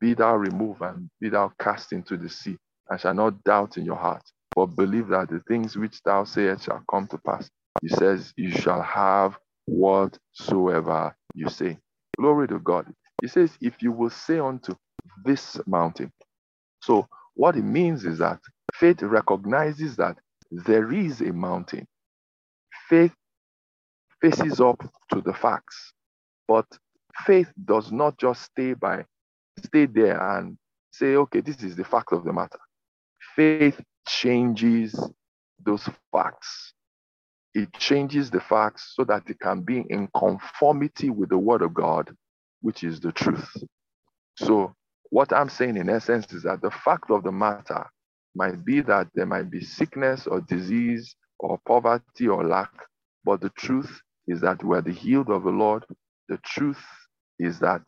be 0.00 0.14
thou 0.14 0.36
removed 0.36 0.82
and 0.82 1.08
be 1.20 1.28
thou 1.28 1.52
cast 1.60 1.92
into 1.92 2.16
the 2.16 2.28
sea, 2.28 2.56
and 2.88 3.00
shall 3.00 3.14
not 3.14 3.42
doubt 3.44 3.76
in 3.78 3.84
your 3.84 3.96
heart, 3.96 4.22
but 4.56 4.66
believe 4.76 5.08
that 5.08 5.30
the 5.30 5.40
things 5.48 5.76
which 5.76 6.02
thou 6.04 6.24
sayest 6.24 6.64
shall 6.64 6.82
come 6.90 7.06
to 7.08 7.18
pass. 7.18 7.50
He 7.80 7.88
says, 7.88 8.32
You 8.36 8.50
shall 8.50 8.82
have 8.82 9.38
whatsoever 9.66 11.16
you 11.34 11.48
say. 11.48 11.78
Glory 12.18 12.48
to 12.48 12.58
God. 12.60 12.86
He 13.20 13.28
says, 13.28 13.56
If 13.60 13.82
you 13.82 13.92
will 13.92 14.10
say 14.10 14.38
unto 14.38 14.74
this 15.24 15.58
mountain. 15.66 16.12
So, 16.82 17.08
what 17.34 17.56
it 17.56 17.62
means 17.64 18.04
is 18.04 18.18
that 18.18 18.40
faith 18.74 19.02
recognizes 19.02 19.96
that 19.96 20.18
there 20.50 20.92
is 20.92 21.20
a 21.20 21.32
mountain. 21.32 21.86
Faith 22.88 23.14
faces 24.20 24.60
up 24.60 24.82
to 25.12 25.20
the 25.22 25.34
facts, 25.34 25.92
but 26.48 26.66
faith 27.26 27.52
does 27.64 27.92
not 27.92 28.18
just 28.18 28.42
stay 28.44 28.74
by 28.74 29.04
stay 29.64 29.86
there 29.86 30.20
and 30.38 30.56
say, 30.92 31.16
okay, 31.16 31.40
this 31.40 31.62
is 31.62 31.76
the 31.76 31.84
fact 31.84 32.12
of 32.12 32.24
the 32.24 32.32
matter. 32.32 32.58
Faith 33.36 33.80
changes 34.08 34.94
those 35.64 35.88
facts. 36.12 36.71
It 37.54 37.72
changes 37.74 38.30
the 38.30 38.40
facts 38.40 38.94
so 38.96 39.04
that 39.04 39.24
it 39.28 39.40
can 39.40 39.62
be 39.62 39.84
in 39.90 40.08
conformity 40.16 41.10
with 41.10 41.30
the 41.30 41.38
word 41.38 41.62
of 41.62 41.74
God, 41.74 42.14
which 42.62 42.84
is 42.84 43.00
the 43.00 43.12
truth. 43.12 43.50
So, 44.36 44.74
what 45.10 45.32
I'm 45.32 45.50
saying 45.50 45.76
in 45.76 45.90
essence 45.90 46.32
is 46.32 46.44
that 46.44 46.62
the 46.62 46.70
fact 46.70 47.10
of 47.10 47.22
the 47.24 47.32
matter 47.32 47.86
might 48.34 48.64
be 48.64 48.80
that 48.82 49.08
there 49.14 49.26
might 49.26 49.50
be 49.50 49.60
sickness 49.62 50.26
or 50.26 50.40
disease 50.42 51.14
or 51.38 51.60
poverty 51.68 52.28
or 52.28 52.44
lack, 52.46 52.72
but 53.24 53.42
the 53.42 53.50
truth 53.50 54.00
is 54.26 54.40
that 54.40 54.64
we're 54.64 54.80
the 54.80 54.92
healed 54.92 55.30
of 55.30 55.44
the 55.44 55.50
Lord. 55.50 55.84
The 56.28 56.38
truth 56.38 56.82
is 57.38 57.58
that 57.60 57.82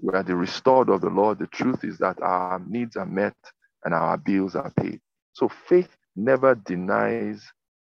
we 0.00 0.14
are 0.14 0.22
the 0.22 0.36
restored 0.36 0.88
of 0.88 1.02
the 1.02 1.10
Lord. 1.10 1.38
The 1.38 1.48
truth 1.48 1.84
is 1.84 1.98
that 1.98 2.20
our 2.22 2.58
needs 2.66 2.96
are 2.96 3.06
met 3.06 3.36
and 3.84 3.92
our 3.92 4.16
bills 4.16 4.56
are 4.56 4.72
paid. 4.80 5.00
So 5.34 5.50
faith 5.68 5.94
never 6.16 6.54
denies 6.54 7.44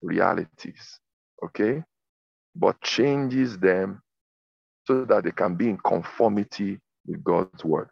realities, 0.02 1.00
okay? 1.44 1.82
But 2.56 2.80
changes 2.82 3.58
them 3.58 4.02
so 4.86 5.04
that 5.06 5.24
they 5.24 5.32
can 5.32 5.56
be 5.56 5.70
in 5.70 5.78
conformity 5.78 6.80
with 7.06 7.24
God's 7.24 7.64
word. 7.64 7.88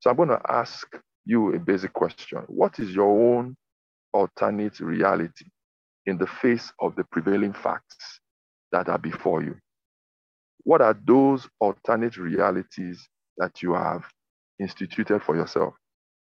So 0.00 0.10
I'm 0.10 0.16
going 0.16 0.30
to 0.30 0.40
ask 0.48 0.86
you 1.26 1.54
a 1.54 1.58
basic 1.58 1.92
question. 1.94 2.40
What 2.48 2.78
is 2.78 2.92
your 2.92 3.08
own 3.38 3.56
alternate 4.12 4.80
reality 4.80 5.46
in 6.06 6.18
the 6.18 6.26
face 6.26 6.72
of 6.80 6.96
the 6.96 7.04
prevailing 7.04 7.54
facts 7.54 8.20
that 8.72 8.88
are 8.88 8.98
before 8.98 9.42
you? 9.42 9.56
What 10.64 10.82
are 10.82 10.98
those 11.06 11.48
alternate 11.60 12.16
realities 12.18 13.08
that 13.38 13.62
you 13.62 13.74
have 13.74 14.04
instituted 14.60 15.22
for 15.22 15.36
yourself? 15.36 15.74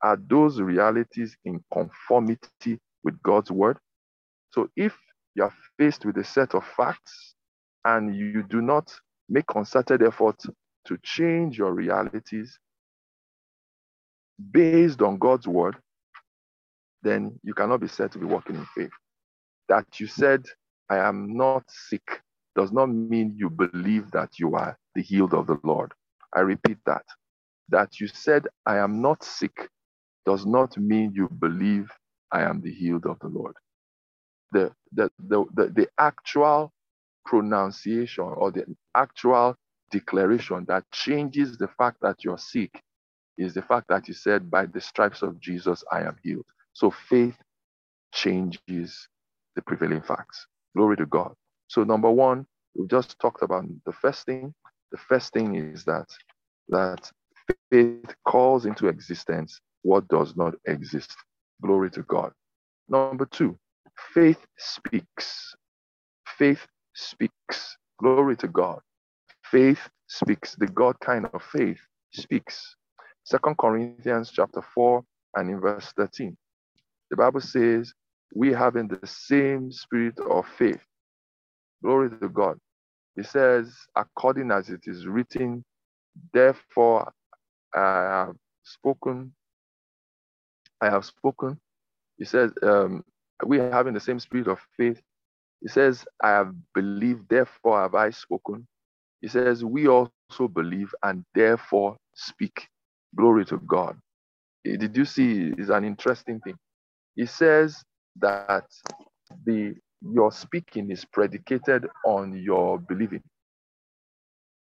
Are 0.03 0.19
those 0.29 0.61
realities 0.61 1.37
in 1.45 1.63
conformity 1.73 2.79
with 3.03 3.21
God's 3.23 3.51
word? 3.51 3.77
So 4.51 4.69
if 4.77 4.95
you 5.39 5.45
are 5.45 5.53
faced 5.77 6.05
with 6.05 6.17
a 6.17 6.23
set 6.23 6.53
of 6.53 6.65
facts 6.65 7.33
and 7.85 8.13
you 8.13 8.43
do 8.43 8.61
not 8.61 8.93
make 9.29 9.47
concerted 9.47 10.03
effort 10.03 10.37
to 10.85 10.97
change 11.01 11.57
your 11.57 11.73
realities 11.73 12.59
based 14.51 15.01
on 15.01 15.17
God's 15.17 15.47
word, 15.47 15.77
then 17.03 17.39
you 17.41 17.53
cannot 17.53 17.79
be 17.79 17.87
said 17.87 18.11
to 18.11 18.19
be 18.19 18.25
walking 18.25 18.57
in 18.57 18.65
faith. 18.75 18.91
That 19.69 19.99
you 19.99 20.07
said, 20.07 20.43
I 20.89 20.97
am 20.97 21.37
not 21.37 21.63
sick, 21.69 22.21
does 22.55 22.73
not 22.73 22.87
mean 22.89 23.33
you 23.37 23.49
believe 23.49 24.11
that 24.11 24.39
you 24.39 24.55
are 24.55 24.77
the 24.95 25.01
healed 25.01 25.33
of 25.33 25.47
the 25.47 25.57
Lord. 25.63 25.93
I 26.35 26.41
repeat 26.41 26.79
that. 26.85 27.05
That 27.69 28.01
you 28.01 28.07
said, 28.07 28.47
I 28.65 28.77
am 28.77 29.01
not 29.01 29.23
sick, 29.23 29.69
does 30.25 30.45
not 30.45 30.77
mean 30.77 31.13
you 31.13 31.29
believe 31.29 31.89
I 32.31 32.41
am 32.41 32.61
the 32.61 32.73
healed 32.73 33.05
of 33.05 33.19
the 33.19 33.27
Lord. 33.27 33.55
The, 34.51 34.71
the, 34.93 35.11
the, 35.19 35.45
the, 35.55 35.67
the 35.69 35.89
actual 35.99 36.71
pronunciation 37.25 38.23
or 38.25 38.51
the 38.51 38.65
actual 38.95 39.55
declaration 39.91 40.65
that 40.67 40.83
changes 40.91 41.57
the 41.57 41.69
fact 41.77 41.97
that 42.01 42.23
you're 42.23 42.37
sick 42.39 42.81
is 43.37 43.53
the 43.53 43.63
fact 43.63 43.87
that 43.89 44.07
you 44.07 44.15
said, 44.15 44.51
By 44.51 44.67
the 44.67 44.81
stripes 44.81 45.23
of 45.23 45.39
Jesus, 45.39 45.83
I 45.91 46.01
am 46.01 46.17
healed. 46.23 46.45
So 46.73 46.91
faith 46.91 47.37
changes 48.13 49.09
the 49.55 49.63
prevailing 49.63 50.01
facts. 50.03 50.47
Glory 50.75 50.97
to 50.97 51.07
God. 51.07 51.33
So, 51.67 51.85
number 51.85 52.11
one, 52.11 52.47
we 52.75 52.87
just 52.87 53.19
talked 53.19 53.43
about 53.43 53.65
the 53.85 53.93
first 53.93 54.25
thing. 54.27 54.55
The 54.93 54.99
first 54.99 55.33
thing 55.33 55.55
is 55.55 55.85
that 55.85 56.07
that 56.69 57.11
faith 57.71 58.15
calls 58.25 58.65
into 58.67 58.87
existence 58.89 59.61
what 59.83 60.07
does 60.09 60.35
not 60.37 60.55
exist. 60.67 61.15
Glory 61.63 61.91
to 61.91 62.03
God. 62.03 62.33
Number 62.89 63.25
two, 63.25 63.57
faith 64.13 64.45
speaks. 64.57 65.55
Faith 66.37 66.65
speaks. 66.95 67.77
Glory 68.01 68.37
to 68.37 68.47
God. 68.47 68.79
Faith 69.45 69.89
speaks. 70.07 70.55
The 70.55 70.67
God 70.67 70.95
kind 71.01 71.27
of 71.33 71.43
faith 71.43 71.79
speaks. 72.13 72.75
Second 73.25 73.57
Corinthians 73.57 74.31
chapter 74.33 74.61
4 74.75 75.03
and 75.35 75.49
in 75.49 75.59
verse 75.59 75.93
13. 75.97 76.35
The 77.11 77.17
Bible 77.17 77.41
says, 77.41 77.93
we 78.35 78.53
having 78.53 78.87
the 78.87 78.99
same 79.05 79.71
spirit 79.71 80.19
of 80.19 80.45
faith. 80.57 80.81
Glory 81.83 82.09
to 82.09 82.29
God. 82.29 82.57
It 83.17 83.27
says, 83.27 83.73
according 83.95 84.51
as 84.51 84.69
it 84.69 84.81
is 84.85 85.07
written, 85.07 85.63
therefore 86.33 87.11
I 87.75 87.79
have 88.27 88.35
spoken. 88.63 89.33
I 90.81 90.87
have 90.89 91.05
spoken. 91.05 91.59
He 92.17 92.25
says, 92.25 92.51
um, 92.63 93.03
we 93.45 93.57
having 93.59 93.93
the 93.93 93.99
same 93.99 94.19
spirit 94.19 94.47
of 94.47 94.59
faith. 94.77 95.01
He 95.61 95.69
says, 95.69 96.05
I 96.23 96.29
have 96.29 96.53
believed, 96.75 97.29
therefore 97.29 97.81
have 97.81 97.95
I 97.95 98.11
spoken. 98.11 98.67
He 99.21 99.27
says, 99.27 99.65
we 99.65 99.87
also 99.87 100.47
believe 100.53 100.93
and 101.03 101.25
therefore 101.35 101.97
speak. 102.15 102.67
Glory 103.15 103.45
to 103.45 103.57
God. 103.59 103.97
Eh, 104.67 104.77
did 104.77 104.95
you 104.97 105.05
see? 105.05 105.53
It's 105.57 105.69
an 105.69 105.85
interesting 105.85 106.39
thing. 106.41 106.55
He 107.15 107.25
says 107.25 107.83
that 108.21 108.65
the 109.45 109.75
your 110.01 110.31
speaking 110.31 110.91
is 110.91 111.05
predicated 111.05 111.87
on 112.05 112.37
your 112.37 112.79
believing. 112.79 113.23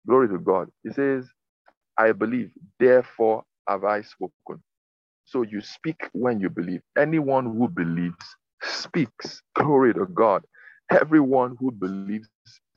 Glory 0.06 0.28
to 0.28 0.38
God. 0.38 0.68
He 0.84 0.92
says, 0.92 1.28
I 1.98 2.12
believe, 2.12 2.50
therefore 2.80 3.44
have 3.68 3.84
I 3.84 4.02
spoken. 4.02 4.62
So 5.24 5.42
you 5.42 5.60
speak 5.60 6.08
when 6.12 6.40
you 6.40 6.50
believe. 6.50 6.82
Anyone 6.98 7.46
who 7.46 7.68
believes 7.68 8.36
speaks. 8.62 9.42
Glory 9.56 9.94
to 9.94 10.06
God. 10.06 10.44
Everyone 10.90 11.56
who 11.60 11.72
believes 11.72 12.28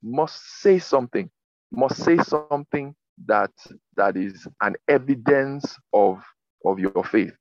must 0.03 0.61
say 0.61 0.79
something, 0.79 1.29
must 1.71 2.03
say 2.03 2.17
something 2.19 2.95
that 3.27 3.51
that 3.97 4.17
is 4.17 4.47
an 4.61 4.75
evidence 4.89 5.77
of, 5.93 6.23
of 6.65 6.79
your 6.79 7.03
faith. 7.05 7.33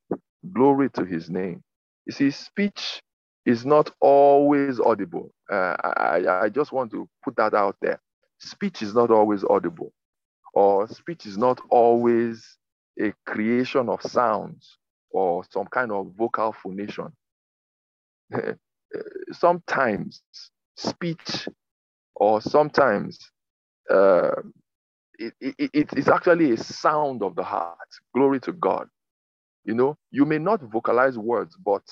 Glory 0.52 0.90
to 0.90 1.04
his 1.04 1.30
name. 1.30 1.62
You 2.06 2.12
see, 2.12 2.30
speech 2.30 3.02
is 3.46 3.66
not 3.66 3.90
always 4.00 4.80
audible. 4.80 5.32
Uh, 5.52 5.76
I, 5.84 6.22
I 6.44 6.48
just 6.50 6.72
want 6.72 6.92
to 6.92 7.08
put 7.24 7.36
that 7.36 7.54
out 7.54 7.76
there. 7.82 8.00
Speech 8.40 8.82
is 8.82 8.94
not 8.94 9.10
always 9.10 9.44
audible. 9.44 9.92
or 10.54 10.88
speech 10.88 11.26
is 11.26 11.38
not 11.38 11.60
always 11.70 12.58
a 13.00 13.12
creation 13.26 13.88
of 13.90 14.02
sounds 14.02 14.78
or 15.12 15.44
some 15.50 15.66
kind 15.68 15.92
of 15.92 16.12
vocal 16.18 16.52
phonation. 16.52 17.12
sometimes 19.32 20.22
speech 20.76 21.48
or 22.16 22.40
sometimes 22.42 23.18
uh, 23.90 24.32
it, 25.18 25.34
it, 25.40 25.90
it's 25.96 26.08
actually 26.08 26.52
a 26.52 26.56
sound 26.58 27.22
of 27.22 27.36
the 27.36 27.44
heart. 27.44 27.78
Glory 28.14 28.40
to 28.40 28.52
God. 28.52 28.88
You 29.64 29.74
know, 29.74 29.96
you 30.10 30.26
may 30.26 30.38
not 30.38 30.62
vocalize 30.62 31.18
words, 31.18 31.56
but 31.64 31.82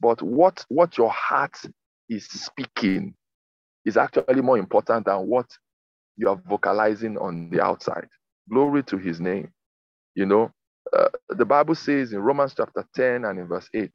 but 0.00 0.22
what 0.22 0.64
what 0.68 0.98
your 0.98 1.10
heart 1.10 1.56
is 2.08 2.26
speaking 2.26 3.14
is 3.84 3.96
actually 3.96 4.42
more 4.42 4.58
important 4.58 5.06
than 5.06 5.26
what 5.28 5.46
you 6.16 6.28
are 6.30 6.40
vocalizing 6.48 7.18
on 7.18 7.50
the 7.50 7.62
outside. 7.62 8.08
Glory 8.50 8.84
to 8.84 8.98
his 8.98 9.20
name. 9.20 9.52
You 10.16 10.26
know, 10.26 10.52
uh, 10.96 11.08
the 11.30 11.46
Bible 11.46 11.76
says 11.76 12.12
in 12.12 12.20
Romans 12.20 12.54
chapter 12.56 12.86
10 12.96 13.24
and 13.26 13.40
in 13.40 13.48
verse 13.48 13.68
8, 13.74 13.92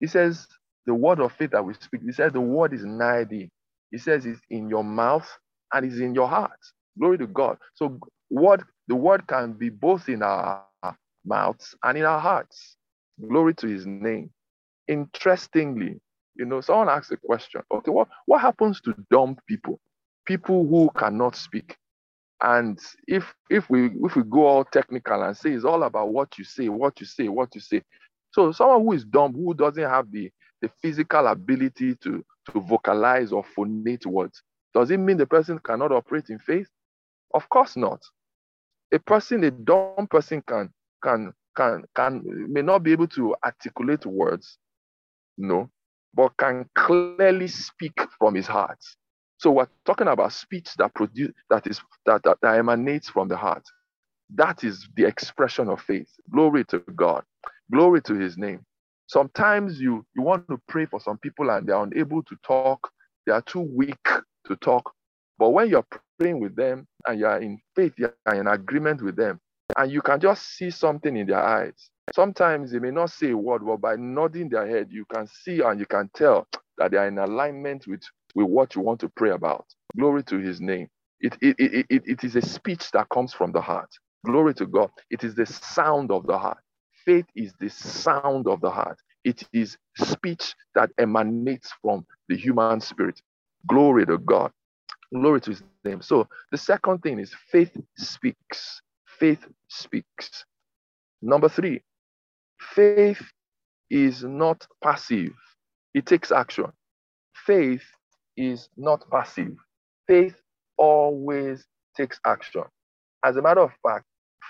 he 0.00 0.08
says, 0.08 0.46
the 0.86 0.94
word 0.94 1.20
of 1.20 1.32
faith 1.32 1.50
that 1.52 1.64
we 1.64 1.74
speak, 1.74 2.02
he 2.04 2.12
says, 2.12 2.32
the 2.32 2.40
word 2.40 2.72
is 2.74 2.84
nigh 2.84 3.24
thee. 3.24 3.50
He 3.90 3.98
says 3.98 4.26
it's 4.26 4.40
in 4.50 4.68
your 4.68 4.84
mouth 4.84 5.28
and 5.72 5.86
it's 5.86 6.00
in 6.00 6.14
your 6.14 6.28
heart. 6.28 6.58
Glory 6.98 7.18
to 7.18 7.26
God. 7.26 7.58
So 7.74 7.98
what 8.28 8.62
the 8.88 8.94
word 8.96 9.26
can 9.26 9.52
be 9.52 9.70
both 9.70 10.08
in 10.08 10.22
our 10.22 10.64
mouths 11.24 11.74
and 11.84 11.98
in 11.98 12.04
our 12.04 12.20
hearts. 12.20 12.76
Glory 13.28 13.54
to 13.54 13.66
his 13.66 13.86
name. 13.86 14.30
Interestingly, 14.88 16.00
you 16.36 16.44
know, 16.44 16.60
someone 16.60 16.88
asked 16.88 17.12
a 17.12 17.16
question. 17.16 17.62
Okay, 17.72 17.90
what, 17.90 18.08
what 18.26 18.40
happens 18.40 18.80
to 18.82 18.94
dumb 19.10 19.36
people? 19.48 19.80
People 20.26 20.66
who 20.66 20.90
cannot 20.96 21.36
speak. 21.36 21.76
And 22.42 22.78
if 23.06 23.32
if 23.48 23.70
we 23.70 23.90
if 24.02 24.16
we 24.16 24.22
go 24.24 24.46
all 24.46 24.64
technical 24.64 25.22
and 25.22 25.36
say 25.36 25.52
it's 25.52 25.64
all 25.64 25.84
about 25.84 26.10
what 26.12 26.36
you 26.38 26.44
say, 26.44 26.68
what 26.68 27.00
you 27.00 27.06
say, 27.06 27.28
what 27.28 27.54
you 27.54 27.60
say. 27.60 27.82
So 28.32 28.52
someone 28.52 28.82
who 28.82 28.92
is 28.92 29.04
dumb, 29.04 29.32
who 29.32 29.54
doesn't 29.54 29.82
have 29.82 30.10
the, 30.10 30.30
the 30.64 30.70
physical 30.80 31.26
ability 31.26 31.94
to, 31.96 32.24
to 32.50 32.60
vocalize 32.60 33.32
or 33.32 33.44
phonate 33.56 34.06
words, 34.06 34.42
does 34.72 34.90
it 34.90 34.98
mean 34.98 35.18
the 35.18 35.26
person 35.26 35.58
cannot 35.58 35.92
operate 35.92 36.30
in 36.30 36.38
faith? 36.38 36.68
Of 37.34 37.48
course 37.50 37.76
not. 37.76 38.00
A 38.92 38.98
person, 38.98 39.44
a 39.44 39.50
dumb 39.50 40.06
person 40.10 40.42
can 40.46 40.70
can 41.02 41.32
can 41.54 41.84
can 41.94 42.22
may 42.48 42.62
not 42.62 42.82
be 42.82 42.92
able 42.92 43.08
to 43.08 43.34
articulate 43.44 44.06
words, 44.06 44.56
no, 45.36 45.68
but 46.14 46.36
can 46.38 46.68
clearly 46.74 47.48
speak 47.48 48.00
from 48.18 48.34
his 48.34 48.46
heart. 48.46 48.78
So 49.38 49.50
we're 49.50 49.68
talking 49.84 50.08
about 50.08 50.32
speech 50.32 50.70
that 50.78 50.94
produce 50.94 51.32
that 51.50 51.66
is 51.66 51.80
that, 52.06 52.22
that, 52.22 52.38
that 52.40 52.58
emanates 52.58 53.08
from 53.10 53.28
the 53.28 53.36
heart. 53.36 53.64
That 54.34 54.64
is 54.64 54.88
the 54.96 55.06
expression 55.06 55.68
of 55.68 55.82
faith. 55.82 56.08
Glory 56.32 56.64
to 56.66 56.78
God. 56.96 57.24
Glory 57.70 58.00
to 58.02 58.14
his 58.14 58.38
name. 58.38 58.64
Sometimes 59.08 59.80
you, 59.80 60.06
you 60.16 60.22
want 60.22 60.48
to 60.48 60.60
pray 60.68 60.86
for 60.86 61.00
some 61.00 61.18
people 61.18 61.50
and 61.50 61.66
they're 61.68 61.82
unable 61.82 62.22
to 62.24 62.36
talk, 62.46 62.90
they 63.26 63.32
are 63.32 63.42
too 63.42 63.60
weak 63.60 64.04
to 64.46 64.56
talk. 64.56 64.90
But 65.38 65.50
when 65.50 65.70
you're 65.70 65.86
praying 66.20 66.40
with 66.40 66.56
them 66.56 66.86
and 67.06 67.20
you're 67.20 67.38
in 67.38 67.60
faith, 67.76 67.94
you're 67.98 68.14
in 68.34 68.48
agreement 68.48 69.02
with 69.02 69.16
them, 69.16 69.40
and 69.76 69.92
you 69.92 70.02
can 70.02 70.20
just 70.20 70.56
see 70.56 70.70
something 70.70 71.16
in 71.16 71.26
their 71.28 71.42
eyes. 71.44 71.74
Sometimes 72.14 72.72
they 72.72 72.80
may 72.80 72.92
not 72.92 73.10
say 73.10 73.32
a 73.32 73.38
word, 73.38 73.66
but 73.66 73.78
by 73.80 73.96
nodding 73.96 74.48
their 74.50 74.68
head, 74.68 74.88
you 74.90 75.04
can 75.12 75.26
see 75.28 75.60
and 75.62 75.80
you 75.80 75.86
can 75.86 76.10
tell 76.14 76.46
that 76.78 76.92
they 76.92 76.98
are 76.98 77.08
in 77.08 77.18
alignment 77.18 77.86
with, 77.88 78.02
with 78.34 78.46
what 78.48 78.74
you 78.76 78.82
want 78.82 79.00
to 79.00 79.10
pray 79.10 79.30
about. 79.30 79.66
Glory 79.98 80.24
to 80.24 80.38
his 80.38 80.60
name. 80.60 80.88
It, 81.20 81.36
it, 81.42 81.56
it, 81.58 81.86
it, 81.90 82.02
it 82.06 82.24
is 82.24 82.36
a 82.36 82.42
speech 82.42 82.90
that 82.92 83.08
comes 83.10 83.34
from 83.34 83.52
the 83.52 83.60
heart. 83.62 83.90
Glory 84.26 84.54
to 84.54 84.66
God. 84.66 84.90
It 85.10 85.24
is 85.24 85.34
the 85.34 85.46
sound 85.46 86.12
of 86.12 86.26
the 86.26 86.38
heart. 86.38 86.58
Faith 87.06 87.26
is 87.36 87.52
the 87.60 87.68
sound 87.70 88.48
of 88.48 88.60
the 88.60 88.70
heart. 88.70 88.98
It 89.24 89.42
is 89.52 89.78
speech 89.96 90.54
that 90.74 90.90
emanates 90.98 91.72
from 91.82 92.06
the 92.28 92.36
human 92.36 92.80
spirit. 92.80 93.20
Glory 93.68 94.06
to 94.06 94.18
God. 94.18 94.52
Glory 95.14 95.40
to 95.42 95.50
his 95.50 95.62
name. 95.84 96.02
So 96.02 96.28
the 96.52 96.58
second 96.58 97.00
thing 97.02 97.18
is 97.20 97.34
faith 97.50 97.76
speaks. 97.96 98.82
Faith 99.18 99.46
speaks. 99.68 100.44
Number 101.22 101.48
three, 101.48 101.82
faith 102.60 103.22
is 103.90 104.24
not 104.24 104.66
passive, 104.82 105.32
it 105.94 106.06
takes 106.06 106.32
action. 106.32 106.66
Faith 107.46 107.84
is 108.36 108.68
not 108.76 109.08
passive. 109.10 109.56
Faith 110.06 110.36
always 110.78 111.66
takes 111.96 112.20
action. 112.26 112.64
As 113.24 113.36
a 113.36 113.42
matter 113.42 113.60
of 113.62 113.72
fact, 113.82 114.06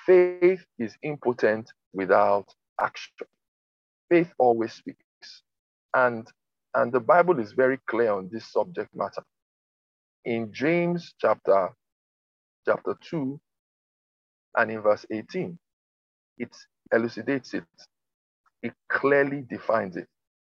faith 0.06 0.64
is 0.78 0.96
impotent 1.02 1.72
without 1.94 2.46
action. 2.80 3.28
Faith 4.10 4.32
always 4.38 4.74
speaks. 4.74 4.98
And, 5.94 6.28
and 6.74 6.92
the 6.92 7.00
Bible 7.00 7.40
is 7.40 7.52
very 7.52 7.78
clear 7.88 8.12
on 8.12 8.30
this 8.32 8.52
subject 8.52 8.90
matter. 8.94 9.24
In 10.24 10.52
James 10.52 11.14
chapter, 11.20 11.70
chapter 12.66 12.96
2 13.10 13.40
and 14.56 14.70
in 14.70 14.80
verse 14.82 15.06
18, 15.10 15.58
it 16.38 16.56
elucidates 16.92 17.54
it. 17.54 17.64
It 18.62 18.74
clearly 18.90 19.42
defines 19.48 19.96
it. 19.96 20.08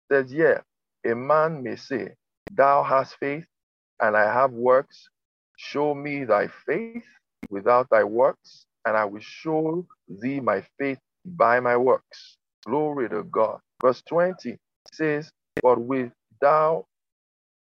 it 0.09 0.13
says, 0.13 0.33
Yeah, 0.33 0.59
a 1.05 1.15
man 1.15 1.63
may 1.63 1.75
say, 1.75 2.09
Thou 2.53 2.83
hast 2.83 3.17
faith, 3.19 3.47
and 4.01 4.17
I 4.17 4.31
have 4.33 4.51
works. 4.51 5.09
Show 5.57 5.95
me 5.95 6.25
thy 6.25 6.49
faith 6.67 7.05
without 7.49 7.87
thy 7.91 8.03
works, 8.03 8.65
and 8.85 8.97
I 8.97 9.05
will 9.05 9.21
show 9.21 9.85
thee 10.07 10.39
my 10.41 10.63
faith 10.79 10.99
by 11.25 11.59
my 11.61 11.77
works. 11.77 12.37
Glory 12.65 13.09
to 13.09 13.23
God. 13.25 13.59
Verse 13.81 14.03
20 14.07 14.57
says, 14.93 15.31
But 15.63 15.81
with 15.81 16.11
thou 16.41 16.85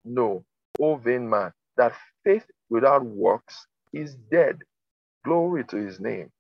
know, 0.05 0.43
O 0.79 0.95
vain 0.97 1.29
man, 1.29 1.51
that 1.77 1.93
faith 2.25 2.45
without 2.69 3.05
works 3.05 3.67
is 3.93 4.15
dead. 4.31 4.59
Glory 5.25 5.65
to 5.65 5.77
his 5.77 6.01
name. 6.01 6.31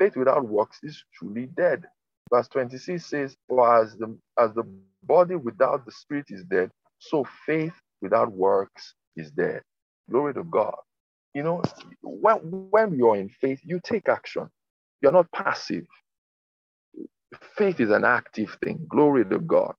Faith 0.00 0.16
without 0.16 0.46
works 0.46 0.80
is 0.84 1.04
truly 1.14 1.46
dead. 1.56 1.84
Verse 2.32 2.48
26 2.48 3.04
says, 3.06 3.36
For 3.48 3.82
as 3.82 3.96
the 3.96 4.16
as 4.38 4.52
the 4.54 4.64
body 5.04 5.36
without 5.36 5.86
the 5.86 5.92
spirit 5.92 6.26
is 6.30 6.44
dead, 6.44 6.70
so 6.98 7.24
faith 7.46 7.74
without 8.02 8.32
works 8.32 8.94
is 9.16 9.30
dead. 9.32 9.62
Glory 10.10 10.34
to 10.34 10.44
God. 10.44 10.76
You 11.34 11.44
know, 11.44 11.62
when, 12.02 12.38
when 12.70 12.94
you're 12.96 13.16
in 13.16 13.28
faith, 13.28 13.60
you 13.64 13.80
take 13.84 14.08
action. 14.08 14.48
You're 15.02 15.12
not 15.12 15.30
passive. 15.32 15.86
Faith 17.56 17.80
is 17.80 17.90
an 17.90 18.04
active 18.04 18.56
thing. 18.64 18.86
Glory 18.88 19.24
to 19.26 19.40
God. 19.40 19.74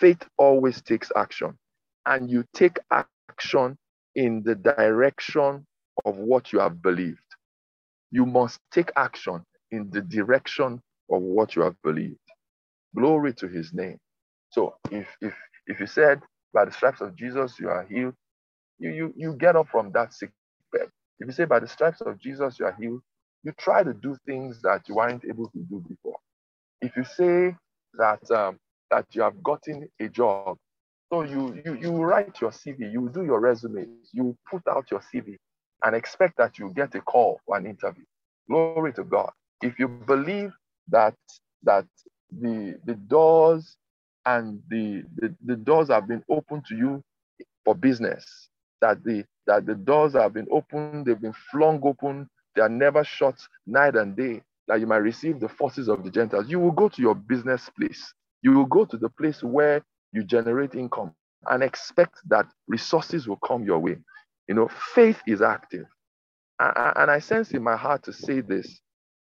Faith 0.00 0.22
always 0.38 0.82
takes 0.82 1.12
action. 1.16 1.56
And 2.06 2.30
you 2.30 2.44
take 2.54 2.78
action 2.90 3.78
in 4.16 4.42
the 4.44 4.54
direction 4.56 5.66
of 6.04 6.16
what 6.18 6.52
you 6.52 6.60
have 6.60 6.82
believed. 6.82 7.20
You 8.12 8.26
must 8.26 8.60
take 8.72 8.92
action 8.96 9.44
in 9.72 9.90
the 9.92 10.02
direction 10.02 10.82
of 11.10 11.22
what 11.22 11.56
you 11.56 11.62
have 11.62 11.76
believed. 11.84 12.18
Glory 12.96 13.34
to 13.34 13.48
his 13.48 13.72
name. 13.74 13.98
So 14.50 14.76
if 14.90 15.08
if 15.20 15.34
if 15.66 15.80
you 15.80 15.86
said 15.86 16.22
by 16.54 16.64
the 16.66 16.72
stripes 16.72 17.02
of 17.02 17.16
Jesus 17.16 17.60
you 17.60 17.70
are 17.70 17.84
healed, 17.84 18.14
you 18.78 18.90
you, 18.92 19.14
you 19.16 19.34
get 19.34 19.56
up 19.56 19.68
from 19.70 19.92
that 19.92 20.14
sick 20.14 20.30
bed. 20.72 20.88
If 21.20 21.28
you 21.28 21.32
say 21.32 21.46
by 21.46 21.60
the 21.60 21.68
stripes 21.68 22.02
of 22.02 22.18
Jesus 22.20 22.58
you 22.60 22.66
are 22.66 22.76
healed, 22.80 23.02
you 23.44 23.52
try 23.58 23.82
to 23.84 23.94
do 23.94 24.16
things 24.26 24.62
that 24.62 24.88
you 24.88 24.96
weren't 24.96 25.24
able 25.26 25.48
to 25.50 25.60
do 25.70 25.84
before. 25.88 26.17
If 26.80 26.96
you 26.96 27.04
say 27.04 27.56
that 27.94 28.30
um, 28.30 28.58
that 28.90 29.06
you 29.14 29.22
have 29.22 29.42
gotten 29.42 29.88
a 30.00 30.08
job, 30.08 30.58
so 31.12 31.22
you 31.22 31.60
you 31.64 31.74
you 31.74 31.92
write 32.04 32.40
your 32.40 32.50
CV, 32.50 32.92
you 32.92 33.10
do 33.12 33.24
your 33.24 33.40
resume, 33.40 33.86
you 34.12 34.36
put 34.50 34.62
out 34.68 34.90
your 34.90 35.00
CV, 35.00 35.36
and 35.84 35.94
expect 35.96 36.36
that 36.38 36.58
you 36.58 36.72
get 36.74 36.94
a 36.94 37.00
call 37.00 37.40
for 37.46 37.56
an 37.56 37.66
interview. 37.66 38.04
Glory 38.48 38.92
to 38.94 39.04
God. 39.04 39.30
If 39.62 39.78
you 39.78 39.88
believe 39.88 40.52
that 40.88 41.14
that 41.64 41.86
the 42.30 42.78
the 42.84 42.94
doors 42.94 43.76
and 44.26 44.62
the, 44.68 45.02
the, 45.16 45.34
the 45.44 45.56
doors 45.56 45.88
have 45.88 46.06
been 46.06 46.22
opened 46.28 46.64
to 46.66 46.76
you 46.76 47.02
for 47.64 47.74
business, 47.74 48.50
that 48.80 49.02
the 49.04 49.24
that 49.46 49.66
the 49.66 49.74
doors 49.74 50.12
have 50.12 50.34
been 50.34 50.46
opened, 50.50 51.06
they've 51.06 51.20
been 51.20 51.34
flung 51.50 51.80
open, 51.82 52.28
they 52.54 52.62
are 52.62 52.68
never 52.68 53.02
shut 53.02 53.40
night 53.66 53.96
and 53.96 54.14
day, 54.16 54.42
that 54.68 54.80
you 54.80 54.86
might 54.88 54.98
receive 54.98 55.40
the 55.40 55.48
forces 55.50 55.88
of 55.88 56.04
the 56.04 56.10
Gentiles. 56.10 56.48
You 56.48 56.60
will 56.60 56.72
go 56.72 56.88
to 56.90 57.02
your 57.02 57.16
business 57.16 57.70
place. 57.78 58.14
You 58.42 58.52
will 58.54 58.66
go 58.66 58.86
to 58.86 58.98
the 58.98 59.10
place 59.10 59.42
where 59.44 59.82
you 60.12 60.24
generate 60.24 60.74
income 60.76 61.14
and 61.48 61.62
expect 61.62 62.18
that 62.28 62.46
resources 62.68 63.28
will 63.28 63.38
come 63.38 63.64
your 63.64 63.80
way. 63.80 63.98
You 64.48 64.56
know, 64.56 64.68
faith 64.94 65.20
is 65.26 65.42
active. 65.42 65.86
And 66.60 67.10
I 67.10 67.20
sense 67.20 67.52
in 67.52 67.62
my 67.62 67.76
heart 67.76 68.04
to 68.04 68.12
say 68.14 68.40
this 68.40 68.80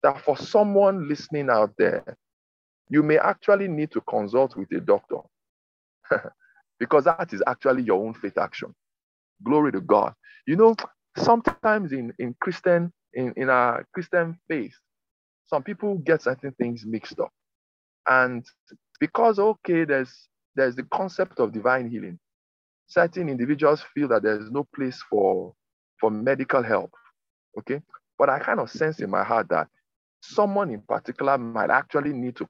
that 0.03 0.21
for 0.21 0.37
someone 0.37 1.09
listening 1.09 1.49
out 1.49 1.73
there, 1.77 2.17
you 2.89 3.03
may 3.03 3.17
actually 3.19 3.67
need 3.67 3.91
to 3.91 4.01
consult 4.01 4.55
with 4.57 4.71
a 4.73 4.81
doctor 4.81 5.17
because 6.79 7.05
that 7.05 7.33
is 7.33 7.43
actually 7.47 7.83
your 7.83 8.03
own 8.05 8.13
faith 8.15 8.37
action. 8.37 8.73
Glory 9.43 9.71
to 9.73 9.81
God. 9.81 10.13
You 10.47 10.57
know, 10.57 10.75
sometimes 11.17 11.93
in, 11.93 12.13
in 12.19 12.35
Christian 12.41 12.93
in, 13.13 13.33
in 13.37 13.49
our 13.49 13.85
Christian 13.93 14.37
faith, 14.49 14.75
some 15.49 15.63
people 15.63 15.95
get 15.97 16.21
certain 16.21 16.51
things 16.53 16.85
mixed 16.85 17.19
up. 17.19 17.31
And 18.07 18.45
because, 18.99 19.39
okay, 19.39 19.83
there's 19.85 20.29
there's 20.55 20.75
the 20.75 20.83
concept 20.83 21.39
of 21.39 21.53
divine 21.53 21.89
healing, 21.89 22.19
certain 22.87 23.29
individuals 23.29 23.83
feel 23.93 24.07
that 24.09 24.23
there's 24.23 24.51
no 24.51 24.67
place 24.75 25.01
for, 25.09 25.53
for 25.99 26.11
medical 26.11 26.61
help. 26.61 26.91
Okay. 27.57 27.81
But 28.17 28.29
I 28.29 28.39
kind 28.39 28.59
of 28.59 28.69
sense 28.69 28.99
in 28.99 29.09
my 29.09 29.23
heart 29.23 29.47
that 29.49 29.67
someone 30.21 30.71
in 30.71 30.81
particular 30.81 31.37
might 31.37 31.69
actually 31.69 32.13
need 32.13 32.35
to 32.37 32.47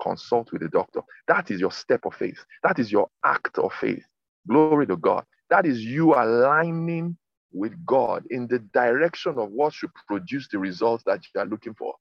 consult 0.00 0.50
with 0.52 0.62
a 0.62 0.68
doctor. 0.68 1.02
That 1.28 1.50
is 1.50 1.60
your 1.60 1.72
step 1.72 2.06
of 2.06 2.14
faith. 2.14 2.38
That 2.62 2.78
is 2.78 2.90
your 2.90 3.08
act 3.24 3.58
of 3.58 3.72
faith. 3.74 4.04
Glory 4.48 4.86
to 4.86 4.96
God. 4.96 5.24
That 5.50 5.66
is 5.66 5.84
you 5.84 6.14
aligning 6.14 7.16
with 7.52 7.74
God 7.84 8.24
in 8.30 8.46
the 8.46 8.60
direction 8.72 9.38
of 9.38 9.50
what 9.50 9.74
should 9.74 9.90
produce 10.06 10.48
the 10.50 10.58
results 10.58 11.02
that 11.04 11.20
you 11.34 11.40
are 11.40 11.46
looking 11.46 11.74
for. 11.74 11.94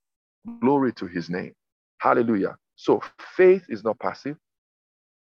Glory 0.62 0.94
to 0.94 1.08
his 1.08 1.30
name. 1.30 1.54
Hallelujah. 2.00 2.58
So 2.76 3.02
faith 3.38 3.66
is 3.70 3.84
not 3.84 4.00
passive. 4.00 4.38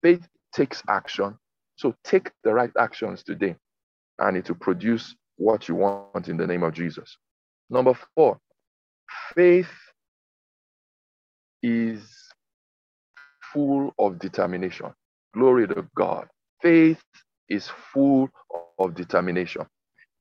Faith 0.03 0.27
takes 0.55 0.83
action. 0.89 1.37
So 1.77 1.95
take 2.05 2.31
the 2.45 2.55
right 2.55 2.73
actions 2.79 3.25
today 3.25 3.57
and 4.21 4.37
it 4.37 4.49
will 4.49 4.57
produce 4.57 5.17
what 5.37 5.69
you 5.69 5.77
want 5.77 6.29
in 6.29 6.37
the 6.39 6.47
name 6.47 6.65
of 6.65 6.75
Jesus. 6.75 7.19
Number 7.71 7.95
four, 8.15 8.39
faith 9.35 9.71
is 11.63 12.03
full 13.53 13.95
of 13.99 14.19
determination. 14.19 14.93
Glory 15.35 15.69
to 15.69 15.87
God. 15.97 16.29
Faith 16.63 17.03
is 17.49 17.69
full 17.93 18.29
of 18.79 18.95
determination. 18.95 19.67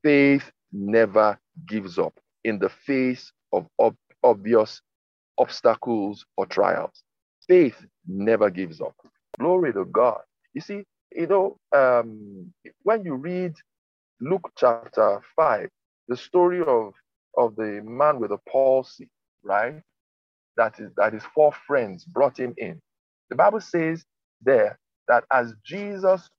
Faith 0.04 0.52
never 0.74 1.40
gives 1.68 2.00
up 2.00 2.14
in 2.46 2.60
the 2.60 2.70
face 2.70 3.32
of 3.54 3.68
ob- 3.80 3.98
obvious 4.24 4.82
obstacles 5.38 6.26
or 6.38 6.46
trials. 6.46 7.04
Faith 7.48 7.76
never 8.08 8.50
gives 8.50 8.82
up. 8.82 8.96
Glory 9.40 9.74
to 9.74 9.86
God. 9.86 10.22
You 10.54 10.62
see, 10.62 10.84
you 11.12 11.28
know, 11.28 11.58
um, 11.76 12.54
when 12.84 13.04
you 13.04 13.16
read 13.16 13.54
Luke 14.22 14.52
chapter 14.58 15.22
5, 15.36 15.70
the 16.08 16.18
story 16.18 16.62
of, 16.62 16.94
of 17.38 17.56
the 17.56 17.82
man 17.84 18.20
with 18.20 18.32
the 18.32 18.38
palsy, 18.52 19.10
right? 19.44 19.82
That 20.58 20.80
is 20.80 20.92
that 20.98 21.14
his 21.14 21.24
four 21.34 21.52
friends 21.68 22.06
brought 22.06 22.40
him 22.40 22.54
in. 22.58 22.82
The 23.30 23.36
Bible 23.36 23.62
says 23.62 24.06
there 24.44 24.80
that 25.08 25.24
as 25.32 25.54
Jesus 25.66 26.30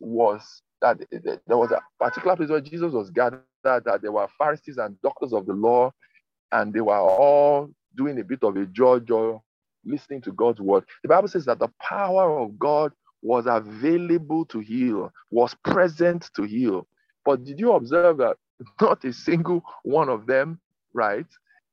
was 0.00 0.62
that 0.80 0.98
there 1.10 1.56
was 1.56 1.72
a 1.72 1.80
particular 1.98 2.36
place 2.36 2.50
where 2.50 2.60
Jesus 2.60 2.92
was 2.92 3.10
gathered, 3.10 3.42
that 3.64 4.00
there 4.02 4.12
were 4.12 4.28
Pharisees 4.38 4.76
and 4.76 5.00
doctors 5.02 5.32
of 5.32 5.46
the 5.46 5.54
law, 5.54 5.90
and 6.52 6.72
they 6.72 6.82
were 6.82 6.98
all 6.98 7.70
doing 7.96 8.18
a 8.18 8.24
bit 8.24 8.42
of 8.42 8.56
a 8.56 8.66
or 9.12 9.42
listening 9.84 10.20
to 10.22 10.32
God's 10.32 10.60
word. 10.60 10.84
The 11.02 11.08
Bible 11.08 11.28
says 11.28 11.44
that 11.46 11.58
the 11.58 11.70
power 11.80 12.38
of 12.38 12.58
God 12.58 12.92
was 13.22 13.46
available 13.46 14.44
to 14.46 14.60
heal, 14.60 15.10
was 15.30 15.54
present 15.64 16.30
to 16.36 16.42
heal. 16.42 16.86
But 17.24 17.44
did 17.44 17.58
you 17.58 17.72
observe 17.72 18.18
that 18.18 18.36
not 18.80 19.04
a 19.04 19.12
single 19.12 19.62
one 19.82 20.08
of 20.08 20.26
them, 20.26 20.60
right, 20.92 21.26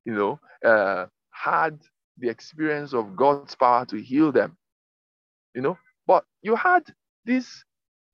you 0.05 0.13
know, 0.13 0.39
uh, 0.65 1.07
had 1.31 1.79
the 2.17 2.29
experience 2.29 2.93
of 2.93 3.15
God's 3.15 3.55
power 3.55 3.85
to 3.87 3.97
heal 4.01 4.31
them, 4.31 4.57
you 5.53 5.61
know? 5.61 5.77
But 6.07 6.25
you 6.41 6.55
had 6.55 6.83
this 7.25 7.63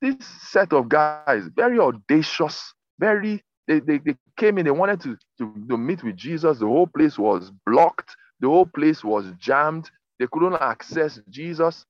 this 0.01 0.15
set 0.25 0.73
of 0.73 0.89
guys, 0.89 1.43
very 1.55 1.79
audacious, 1.79 2.73
very 2.99 3.43
they, 3.67 3.79
they, 3.81 3.99
they 3.99 4.15
came 4.37 4.57
in, 4.59 4.65
they 4.65 4.71
wanted 4.71 5.01
to, 5.01 5.17
to, 5.39 5.53
to 5.69 5.77
meet 5.77 6.03
with 6.03 6.17
Jesus. 6.17 6.59
The 6.59 6.67
whole 6.67 6.87
place 6.87 7.19
was 7.19 7.51
blocked, 7.65 8.15
the 8.41 8.47
whole 8.47 8.67
place 8.67 9.03
was 9.03 9.25
jammed. 9.39 9.91
They 10.19 10.27
couldn't 10.31 10.55
access 10.61 11.19
Jesus. 11.29 11.85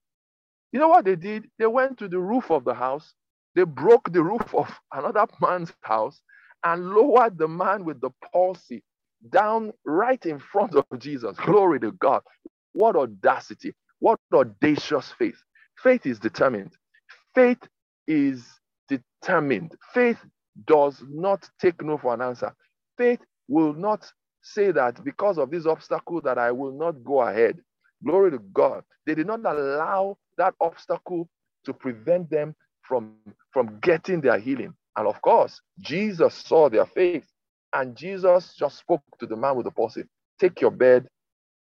You 0.72 0.80
know 0.80 0.88
what 0.90 1.06
they 1.06 1.16
did? 1.16 1.50
They 1.60 1.68
went 1.68 1.98
to 2.00 2.08
the 2.08 2.20
roof 2.20 2.52
of 2.52 2.64
the 2.66 2.74
house, 2.76 3.14
they 3.56 3.64
broke 3.64 4.12
the 4.14 4.24
roof 4.24 4.54
of 4.56 4.70
another 4.94 5.26
man's 5.42 5.74
house 5.82 6.22
and 6.64 6.90
lowered 6.92 7.38
the 7.38 7.48
man 7.48 7.86
with 7.86 8.02
the 8.02 8.12
palsy 8.34 8.84
down 9.32 9.74
right 9.86 10.24
in 10.26 10.40
front 10.40 10.76
of 10.76 10.86
Jesus. 11.00 11.38
Glory 11.38 11.80
to 11.82 11.92
God. 11.94 12.22
What 12.74 12.96
audacity. 12.96 13.74
What 14.00 14.20
audacious 14.34 15.14
faith. 15.18 15.38
Faith 15.78 16.06
is 16.06 16.20
determined. 16.20 16.74
Faith 17.36 17.60
is 18.08 18.46
determined. 18.90 19.76
Faith 19.94 20.20
does 20.66 21.04
not 21.10 21.50
take 21.60 21.82
no 21.84 21.98
for 21.98 22.14
an 22.14 22.22
answer. 22.22 22.54
Faith 22.98 23.20
will 23.48 23.74
not 23.74 24.12
say 24.42 24.72
that 24.72 25.04
because 25.04 25.38
of 25.38 25.52
this 25.52 25.66
obstacle 25.66 26.22
that 26.22 26.38
I 26.38 26.52
will 26.52 26.72
not 26.72 27.04
go 27.04 27.22
ahead. 27.22 27.60
Glory 28.04 28.32
to 28.32 28.40
God. 28.40 28.84
They 29.06 29.16
did 29.16 29.28
not 29.28 29.42
allow 29.46 30.18
that 30.38 30.54
obstacle 30.62 31.30
to 31.66 31.74
prevent 31.74 32.30
them 32.30 32.56
from, 32.82 33.14
from 33.52 33.80
getting 33.82 34.22
their 34.22 34.40
healing. 34.40 34.74
And 34.96 35.08
of 35.08 35.22
course, 35.22 35.62
Jesus 35.80 36.34
saw 36.36 36.70
their 36.70 36.86
faith 36.86 37.26
and 37.74 37.96
Jesus 37.96 38.56
just 38.56 38.78
spoke 38.80 39.02
to 39.20 39.26
the 39.26 39.36
man 39.36 39.56
with 39.56 39.66
the 39.66 39.72
palsy 39.72 40.04
take 40.40 40.62
your 40.62 40.72
bed 40.72 41.08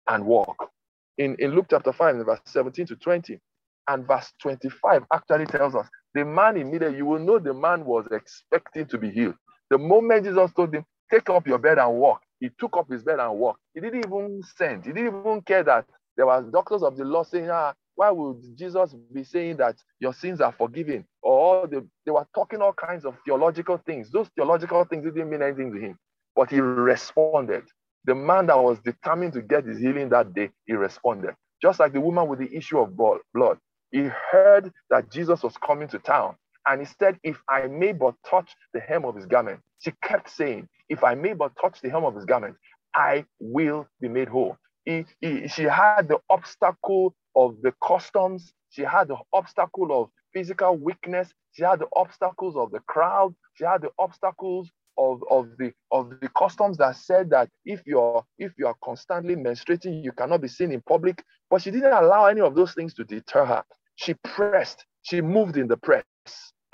and 0.08 0.24
walk. 0.24 0.70
In, 1.18 1.36
in 1.38 1.54
Luke 1.54 1.66
chapter 1.70 1.92
5, 1.92 2.16
verse 2.26 2.40
17 2.46 2.86
to 2.86 2.96
20, 2.96 3.40
and 3.88 4.06
verse 4.06 4.32
25 4.40 5.04
actually 5.12 5.46
tells 5.46 5.74
us 5.74 5.88
the 6.14 6.24
man 6.24 6.56
immediately, 6.56 6.98
you 6.98 7.06
will 7.06 7.18
know 7.18 7.38
the 7.38 7.54
man 7.54 7.84
was 7.84 8.06
expecting 8.10 8.86
to 8.86 8.98
be 8.98 9.10
healed. 9.10 9.34
The 9.70 9.78
moment 9.78 10.24
Jesus 10.24 10.52
told 10.52 10.74
him, 10.74 10.84
Take 11.10 11.28
up 11.30 11.46
your 11.46 11.58
bed 11.58 11.78
and 11.78 11.94
walk, 11.94 12.22
he 12.40 12.50
took 12.58 12.76
up 12.76 12.90
his 12.90 13.02
bed 13.02 13.18
and 13.20 13.38
walked. 13.38 13.60
He 13.74 13.80
didn't 13.80 14.04
even 14.06 14.42
send, 14.56 14.84
he 14.84 14.92
didn't 14.92 15.08
even 15.08 15.42
care 15.42 15.62
that 15.64 15.86
there 16.16 16.26
was 16.26 16.44
doctors 16.52 16.82
of 16.82 16.96
the 16.96 17.04
law 17.04 17.22
saying, 17.22 17.50
ah, 17.50 17.74
why 17.94 18.10
would 18.10 18.42
Jesus 18.56 18.94
be 19.12 19.24
saying 19.24 19.58
that 19.58 19.76
your 20.00 20.12
sins 20.12 20.40
are 20.40 20.52
forgiven? 20.52 21.04
Or 21.22 21.66
they, 21.66 21.78
they 22.04 22.10
were 22.12 22.26
talking 22.34 22.60
all 22.60 22.72
kinds 22.72 23.04
of 23.04 23.16
theological 23.24 23.78
things. 23.78 24.10
Those 24.10 24.28
theological 24.34 24.84
things 24.84 25.04
didn't 25.04 25.30
mean 25.30 25.42
anything 25.42 25.72
to 25.72 25.78
him. 25.78 25.98
But 26.34 26.50
he 26.50 26.60
responded. 26.60 27.64
The 28.04 28.14
man 28.14 28.46
that 28.46 28.58
was 28.58 28.78
determined 28.80 29.34
to 29.34 29.42
get 29.42 29.64
his 29.64 29.78
healing 29.78 30.08
that 30.08 30.34
day, 30.34 30.50
he 30.66 30.72
responded. 30.72 31.34
Just 31.60 31.78
like 31.80 31.92
the 31.92 32.00
woman 32.00 32.28
with 32.28 32.40
the 32.40 32.54
issue 32.54 32.78
of 32.78 32.96
blood. 32.96 33.58
He 33.92 34.10
heard 34.32 34.72
that 34.90 35.10
Jesus 35.12 35.44
was 35.44 35.56
coming 35.58 35.88
to 35.90 36.00
town. 36.00 36.36
And 36.66 36.80
he 36.82 36.88
said, 37.00 37.18
If 37.24 37.38
I 37.48 37.68
may 37.68 37.92
but 37.92 38.16
touch 38.28 38.54
the 38.74 38.80
hem 38.80 39.06
of 39.06 39.16
his 39.16 39.26
garment. 39.26 39.60
She 39.80 39.92
kept 40.04 40.30
saying, 40.30 40.68
If 40.90 41.04
I 41.04 41.16
may 41.16 41.34
but 41.34 41.52
touch 41.60 41.80
the 41.82 41.90
hem 41.90 42.04
of 42.04 42.16
his 42.16 42.26
garment, 42.26 42.56
I 42.94 43.26
will 43.40 43.88
be 44.00 44.08
made 44.08 44.28
whole 44.28 44.58
he, 44.84 45.04
he, 45.20 45.48
she 45.48 45.64
had 45.64 46.08
the 46.08 46.18
obstacle 46.30 47.14
of 47.36 47.56
the 47.62 47.72
customs. 47.86 48.54
She 48.70 48.82
had 48.82 49.08
the 49.08 49.16
obstacle 49.32 49.88
of 49.92 50.10
physical 50.32 50.76
weakness. 50.76 51.32
She 51.52 51.62
had 51.62 51.80
the 51.80 51.88
obstacles 51.94 52.56
of 52.56 52.70
the 52.72 52.80
crowd. 52.80 53.34
She 53.54 53.64
had 53.64 53.82
the 53.82 53.90
obstacles 53.98 54.70
of, 54.98 55.22
of 55.30 55.48
the 55.58 55.72
of 55.90 56.10
the 56.20 56.28
customs 56.36 56.76
that 56.78 56.96
said 56.96 57.30
that 57.30 57.48
if 57.64 57.82
you're 57.86 58.24
if 58.38 58.52
you 58.58 58.66
are 58.66 58.76
constantly 58.84 59.36
menstruating, 59.36 60.04
you 60.04 60.12
cannot 60.12 60.42
be 60.42 60.48
seen 60.48 60.72
in 60.72 60.82
public. 60.82 61.22
But 61.50 61.62
she 61.62 61.70
didn't 61.70 61.92
allow 61.92 62.26
any 62.26 62.40
of 62.40 62.54
those 62.54 62.74
things 62.74 62.94
to 62.94 63.04
deter 63.04 63.44
her. 63.44 63.64
She 64.02 64.14
pressed. 64.24 64.86
She 65.04 65.22
moved 65.22 65.58
in 65.58 65.68
the 65.68 65.78
press, 65.78 66.04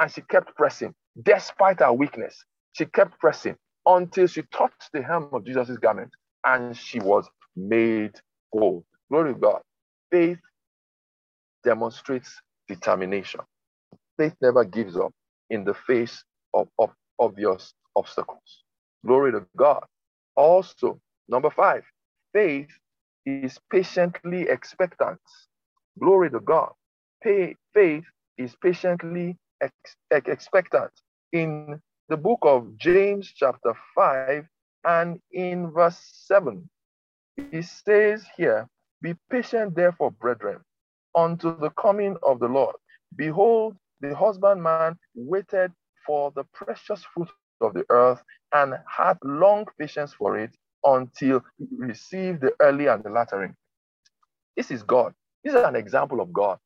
and 0.01 0.13
she 0.13 0.23
kept 0.23 0.57
pressing 0.57 0.95
despite 1.23 1.81
her 1.81 1.93
weakness. 1.95 2.45
She 2.75 2.87
kept 2.87 3.21
pressing 3.21 3.57
until 3.87 4.29
she 4.29 4.43
touched 4.53 4.91
the 4.95 5.03
hem 5.03 5.29
of 5.33 5.45
Jesus' 5.47 5.79
garment, 5.79 6.13
and 6.47 6.77
she 6.77 7.01
was 7.01 7.29
made 7.57 8.15
whole. 8.53 8.85
Glory 9.11 9.35
to 9.35 9.41
God. 9.41 9.63
Faith 10.13 10.41
demonstrates 11.65 12.41
determination. 12.69 13.43
Faith 14.19 14.35
never 14.43 14.65
gives 14.65 14.97
up 14.97 15.13
in 15.51 15.65
the 15.65 15.75
face 15.75 16.25
of, 16.55 16.69
of 16.79 16.91
obvious 17.19 17.75
obstacles. 17.97 18.65
Glory 19.07 19.33
to 19.33 19.47
God. 19.57 19.85
Also, 20.37 21.01
number 21.29 21.51
five, 21.51 21.85
faith 22.33 22.69
is 23.27 23.59
patiently 23.73 24.43
expectant. 24.49 25.19
Glory 26.01 26.31
to 26.31 26.41
God. 26.41 26.73
Faith 27.23 28.05
is 28.39 28.57
patiently 28.63 29.37
ex- 29.63 29.97
expectant. 30.11 30.91
In 31.33 31.81
the 32.09 32.17
book 32.17 32.41
of 32.43 32.77
James, 32.79 33.33
chapter 33.35 33.75
5, 33.95 34.47
and 34.85 35.21
in 35.33 35.71
verse 35.71 35.99
7, 36.27 36.69
he 37.51 37.63
says 37.63 38.25
here, 38.37 38.69
Be 39.03 39.15
patient, 39.31 39.75
therefore, 39.77 40.13
brethren, 40.13 40.61
unto 41.17 41.59
the 41.59 41.71
coming 41.71 42.17
of 42.23 42.41
the 42.41 42.49
Lord. 42.49 42.77
Behold, 43.17 43.77
the 44.01 44.15
husbandman 44.15 44.99
waited 45.15 45.73
for 46.07 46.33
the 46.35 46.45
precious 46.55 47.05
fruit 47.15 47.29
of 47.61 47.75
the 47.75 47.85
earth 47.91 48.23
and 48.55 48.75
had 48.89 49.19
long 49.25 49.67
patience 49.79 50.15
for 50.15 50.39
it 50.39 50.51
until 50.85 51.43
he 51.59 51.67
received 51.77 52.41
the 52.41 52.53
early 52.61 52.87
and 52.87 53.03
the 53.05 53.11
latter 53.11 53.41
rain. 53.41 53.57
This 54.57 54.71
is 54.71 54.83
God. 54.83 55.15
This 55.45 55.55
is 55.55 55.63
an 55.63 55.77
example 55.77 56.21
of 56.21 56.33
God. 56.33 56.59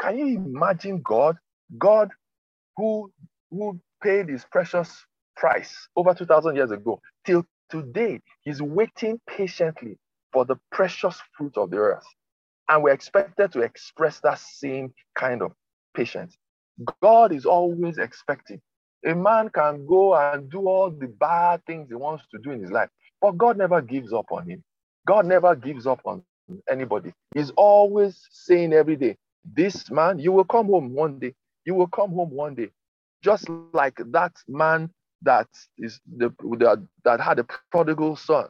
Can 0.00 0.18
you 0.18 0.26
imagine 0.36 1.02
God? 1.02 1.36
God 1.78 2.10
who, 2.76 3.12
who 3.50 3.80
paid 4.02 4.28
his 4.28 4.44
precious 4.50 5.06
price 5.36 5.88
over 5.96 6.14
2,000 6.14 6.56
years 6.56 6.70
ago 6.70 7.00
till 7.26 7.44
today 7.70 8.20
he's 8.42 8.62
waiting 8.62 9.20
patiently 9.28 9.98
for 10.32 10.44
the 10.44 10.56
precious 10.72 11.20
fruit 11.36 11.56
of 11.58 11.70
the 11.70 11.78
earth. 11.78 12.04
And 12.68 12.82
we're 12.82 12.92
expected 12.92 13.52
to 13.52 13.60
express 13.60 14.20
that 14.20 14.38
same 14.40 14.94
kind 15.16 15.42
of 15.42 15.52
patience. 15.94 16.36
God 17.02 17.32
is 17.32 17.46
always 17.46 17.98
expecting. 17.98 18.60
A 19.06 19.14
man 19.14 19.50
can 19.50 19.86
go 19.86 20.14
and 20.16 20.50
do 20.50 20.68
all 20.68 20.90
the 20.90 21.08
bad 21.08 21.64
things 21.66 21.88
he 21.88 21.94
wants 21.94 22.24
to 22.32 22.38
do 22.38 22.50
in 22.52 22.62
his 22.62 22.70
life, 22.70 22.90
but 23.20 23.38
God 23.38 23.56
never 23.58 23.80
gives 23.82 24.12
up 24.12 24.26
on 24.30 24.48
him. 24.48 24.62
God 25.06 25.26
never 25.26 25.54
gives 25.56 25.86
up 25.86 26.00
on 26.04 26.22
anybody. 26.70 27.12
He's 27.34 27.50
always 27.56 28.20
saying 28.30 28.72
every 28.72 28.96
day, 28.96 29.16
This 29.54 29.90
man, 29.90 30.18
you 30.18 30.32
will 30.32 30.44
come 30.44 30.66
home 30.66 30.94
one 30.94 31.18
day. 31.18 31.34
You 31.64 31.74
will 31.74 31.88
come 31.88 32.12
home 32.12 32.30
one 32.30 32.54
day. 32.54 32.70
Just 33.22 33.48
like 33.72 34.00
that 34.12 34.32
man 34.48 34.90
that 35.22 35.48
is 35.78 36.00
the 36.16 36.30
that, 36.58 36.86
that 37.04 37.20
had 37.20 37.38
a 37.40 37.46
prodigal 37.72 38.16
son. 38.16 38.48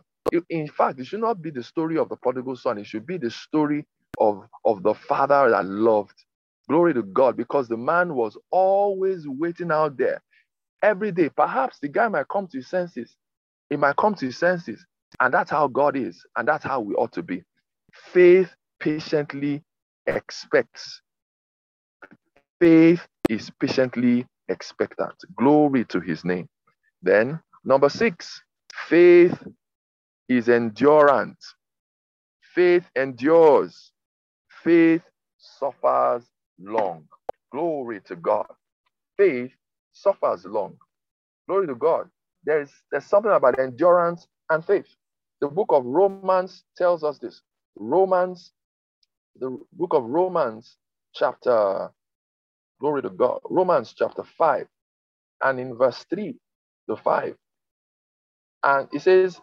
In 0.51 0.69
fact, 0.69 1.01
it 1.01 1.07
should 1.07 1.21
not 1.21 1.43
be 1.43 1.51
the 1.51 1.63
story 1.63 1.99
of 1.99 2.09
the 2.09 2.17
prodigal 2.17 2.57
son. 2.57 2.79
It 2.79 2.87
should 2.87 3.07
be 3.07 3.19
the 3.19 3.31
story 3.31 3.87
of, 4.19 4.45
of 4.65 4.83
the 4.83 4.95
father 4.95 5.51
that 5.51 5.65
loved. 5.67 6.25
Glory 6.69 6.95
to 6.95 7.03
God, 7.03 7.37
because 7.37 7.69
the 7.69 7.79
man 7.79 8.15
was 8.15 8.37
always 8.51 9.27
waiting 9.27 9.73
out 9.73 9.97
there 9.97 10.23
every 10.83 11.13
day. 11.13 11.31
Perhaps 11.31 11.79
the 11.81 11.89
guy 11.89 12.09
might 12.09 12.29
come 12.29 12.47
to 12.49 12.59
his 12.59 12.69
senses. 12.69 13.17
He 13.71 13.77
might 13.77 13.97
come 13.97 14.15
to 14.17 14.27
his 14.27 14.39
senses. 14.39 14.85
And 15.21 15.35
that's 15.35 15.51
how 15.51 15.69
God 15.69 15.97
is. 15.97 16.25
And 16.37 16.49
that's 16.49 16.65
how 16.65 16.81
we 16.81 16.95
ought 16.95 17.13
to 17.15 17.23
be. 17.23 17.43
Faith 18.13 18.51
patiently 18.81 19.63
expects. 20.09 21.03
Faith 22.61 23.07
is 23.31 23.51
patiently 23.61 24.27
expectant. 24.49 25.15
Glory 25.37 25.85
to 25.87 26.01
his 26.01 26.25
name. 26.25 26.49
Then, 27.03 27.41
number 27.65 27.89
six, 27.89 28.43
faith 28.89 29.39
is 30.29 30.49
endurant. 30.49 31.37
Faith 32.55 32.85
endures. 32.97 33.93
Faith 34.65 35.03
suffers 35.39 36.25
long. 36.61 37.07
Glory 37.53 38.01
to 38.07 38.17
God. 38.17 38.47
Faith 39.17 39.53
suffers 39.93 40.45
long. 40.47 40.77
Glory 41.49 41.67
to 41.69 41.75
God. 41.75 42.09
There's, 42.45 42.71
there's 42.91 43.05
something 43.07 43.33
about 43.33 43.59
endurance 43.59 44.27
and 44.51 44.65
faith. 44.65 44.87
The 45.41 45.49
book 45.49 45.69
of 45.71 45.85
Romans 45.85 46.65
tells 46.77 47.05
us 47.05 47.19
this. 47.19 47.43
Romans, 47.77 48.53
the 49.41 49.59
book 49.73 49.95
of 49.95 50.05
Romans, 50.05 50.77
chapter, 51.15 51.91
glory 52.81 53.03
to 53.03 53.11
God, 53.11 53.41
Romans 53.51 53.95
chapter 53.97 54.25
5, 54.39 54.67
and 55.45 55.61
in 55.61 55.77
verse 55.77 56.05
3 56.11 56.37
to 56.91 56.97
5. 56.97 57.37
And 58.65 58.89
it 58.93 59.03
says, 59.03 59.41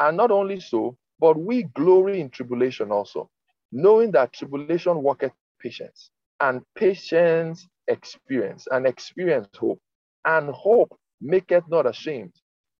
and 0.00 0.18
not 0.18 0.32
only 0.32 0.60
so, 0.60 0.98
but 1.20 1.38
we 1.38 1.64
glory 1.64 2.20
in 2.20 2.30
tribulation 2.30 2.92
also, 2.92 3.30
knowing 3.72 4.12
that 4.12 4.34
tribulation 4.34 5.02
worketh 5.02 5.32
patience, 5.60 6.10
and 6.40 6.62
patience 6.76 7.68
experience, 7.88 8.68
and 8.72 8.86
experience 8.86 9.48
hope, 9.58 9.80
and 10.26 10.50
hope 10.50 10.98
maketh 11.22 11.64
not 11.70 11.86
ashamed, 11.86 12.34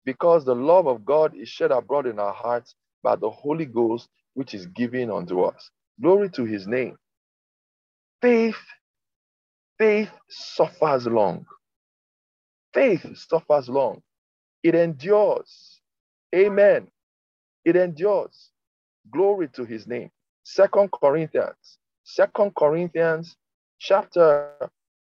because 0.05 0.45
the 0.45 0.57
love 0.57 0.89
of 0.89 1.07
God 1.07 1.35
is 1.37 1.49
shed 1.49 1.73
abroad 1.73 2.07
in 2.07 2.21
our 2.21 2.35
hearts 2.35 2.77
by 3.03 3.17
the 3.17 3.31
Holy 3.31 3.67
Ghost, 3.67 4.11
which 4.35 4.55
is 4.55 4.67
given 4.69 5.11
unto 5.11 5.43
us. 5.43 5.71
Glory 6.03 6.31
to 6.31 6.45
his 6.45 6.67
name. 6.67 6.97
Faith, 8.23 8.57
faith 9.79 10.11
suffers 10.29 11.07
long. 11.07 11.47
Faith 12.75 13.07
suffers 13.17 13.69
long. 13.69 14.03
It 14.63 14.75
endures. 14.75 15.81
Amen. 16.35 16.89
It 17.65 17.77
endures. 17.77 18.51
Glory 19.13 19.49
to 19.55 19.65
his 19.65 19.87
name. 19.87 20.11
Second 20.45 20.91
Corinthians. 20.93 21.79
Second 22.05 22.55
Corinthians 22.57 23.37
chapter 23.81 24.51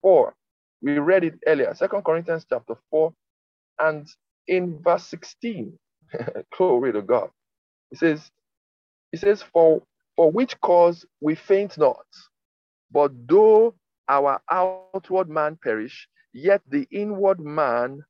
4. 0.02 0.34
We 0.82 0.98
read 0.98 1.24
it 1.24 1.34
earlier. 1.46 1.74
Second 1.74 2.04
Corinthians 2.04 2.46
chapter 2.48 2.74
4 2.90 3.12
and 3.80 4.08
in 4.48 4.80
verse 4.82 5.06
16. 5.08 5.78
Glory 6.58 6.92
to 6.92 7.02
God. 7.02 7.30
It 7.92 7.98
says, 7.98 8.30
it 9.12 9.20
says, 9.20 9.42
for, 9.42 9.82
for 10.16 10.30
which 10.30 10.60
cause 10.60 11.04
we 11.20 11.34
faint 11.34 11.78
not, 11.78 12.06
but 12.90 13.12
though 13.28 13.74
our 14.08 14.40
outward 14.50 15.28
man 15.28 15.56
perish, 15.62 16.08
yet 16.32 16.62
the 16.68 16.86
inward 16.90 17.40
man 17.40 18.04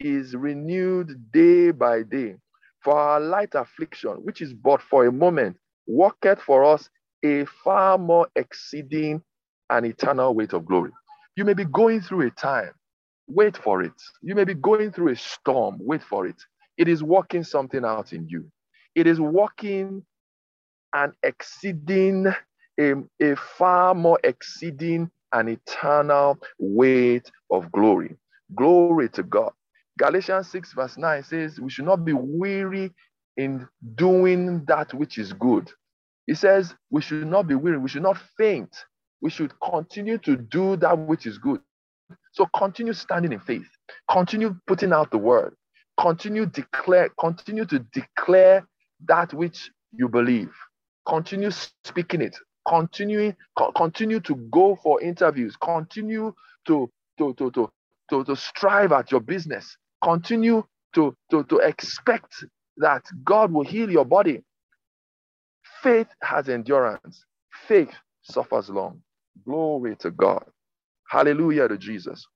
is 0.00 0.34
renewed 0.36 1.30
day 1.32 1.70
by 1.70 2.02
day. 2.02 2.36
For 2.82 2.94
our 2.98 3.20
light 3.20 3.54
affliction, 3.54 4.12
which 4.24 4.40
is 4.42 4.52
but 4.54 4.82
for 4.82 5.06
a 5.06 5.12
moment, 5.12 5.56
worketh 5.86 6.40
for 6.40 6.64
us 6.64 6.88
a 7.24 7.44
far 7.46 7.98
more 7.98 8.28
exceeding 8.36 9.22
and 9.70 9.86
eternal 9.86 10.34
weight 10.34 10.52
of 10.52 10.66
glory. 10.66 10.90
You 11.36 11.44
may 11.44 11.54
be 11.54 11.64
going 11.64 12.00
through 12.00 12.26
a 12.26 12.30
time, 12.30 12.72
wait 13.28 13.56
for 13.56 13.82
it. 13.82 13.92
You 14.22 14.34
may 14.34 14.44
be 14.44 14.54
going 14.54 14.92
through 14.92 15.12
a 15.12 15.16
storm, 15.16 15.78
wait 15.80 16.02
for 16.02 16.26
it. 16.26 16.36
It 16.76 16.88
is 16.88 17.02
working 17.02 17.44
something 17.44 17.84
out 17.84 18.12
in 18.12 18.28
you. 18.28 18.50
It 18.94 19.06
is 19.06 19.20
working 19.20 20.04
and 20.94 21.12
exceeding 21.22 22.26
a, 22.80 22.94
a 23.20 23.36
far 23.36 23.94
more 23.94 24.18
exceeding 24.24 25.10
and 25.32 25.48
eternal 25.48 26.38
weight 26.58 27.30
of 27.50 27.70
glory. 27.72 28.16
Glory 28.54 29.08
to 29.10 29.22
God. 29.22 29.52
Galatians 29.98 30.48
6, 30.50 30.72
verse 30.72 30.96
9 30.96 31.22
says, 31.22 31.60
We 31.60 31.70
should 31.70 31.84
not 31.84 32.04
be 32.04 32.12
weary 32.12 32.92
in 33.36 33.66
doing 33.94 34.64
that 34.66 34.92
which 34.94 35.18
is 35.18 35.32
good. 35.32 35.70
He 36.26 36.34
says, 36.34 36.74
We 36.90 37.02
should 37.02 37.26
not 37.26 37.46
be 37.46 37.54
weary, 37.54 37.78
we 37.78 37.88
should 37.88 38.02
not 38.02 38.18
faint. 38.36 38.74
We 39.20 39.30
should 39.30 39.52
continue 39.60 40.18
to 40.18 40.36
do 40.36 40.76
that 40.76 40.98
which 40.98 41.26
is 41.26 41.38
good. 41.38 41.60
So 42.32 42.46
continue 42.56 42.92
standing 42.92 43.32
in 43.32 43.40
faith, 43.40 43.68
continue 44.10 44.56
putting 44.66 44.92
out 44.92 45.10
the 45.10 45.18
word, 45.18 45.54
continue 46.00 46.46
declare, 46.46 47.10
continue 47.20 47.64
to 47.66 47.78
declare 47.92 48.66
that 49.06 49.32
which 49.34 49.70
you 49.92 50.08
believe. 50.08 50.52
Continue 51.08 51.50
speaking 51.84 52.22
it. 52.22 52.36
Continue, 52.68 53.32
co- 53.58 53.72
continue 53.72 54.20
to 54.20 54.36
go 54.52 54.76
for 54.82 55.02
interviews. 55.02 55.56
Continue 55.56 56.34
to, 56.66 56.90
to, 57.18 57.34
to, 57.34 57.50
to, 57.52 57.70
to, 58.10 58.24
to 58.24 58.36
strive 58.36 58.92
at 58.92 59.10
your 59.10 59.20
business. 59.20 59.76
Continue 60.04 60.64
to, 60.94 61.16
to, 61.30 61.44
to 61.44 61.58
expect 61.58 62.34
that 62.78 63.02
God 63.24 63.52
will 63.52 63.64
heal 63.64 63.90
your 63.90 64.04
body. 64.04 64.42
Faith 65.82 66.08
has 66.22 66.48
endurance. 66.48 67.24
Faith 67.68 67.92
suffers 68.22 68.70
long. 68.70 69.02
Glory 69.46 69.96
to 69.98 70.10
God. 70.12 70.44
Hallelujah 71.08 71.68
to 71.68 71.78
Jesus. 71.78 72.26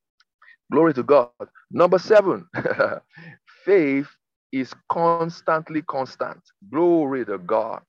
Glory 0.73 0.95
to 0.95 1.03
God. 1.05 1.31
Number 1.71 1.99
seven, 1.99 2.47
faith 3.67 4.09
is 4.53 4.75
constantly 4.91 5.83
constant. 5.83 6.41
Glory 6.73 7.25
to 7.27 7.39
God. 7.39 7.83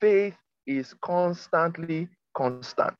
Faith 0.00 0.36
is 0.66 0.94
constantly 1.02 2.08
constant. 2.36 2.96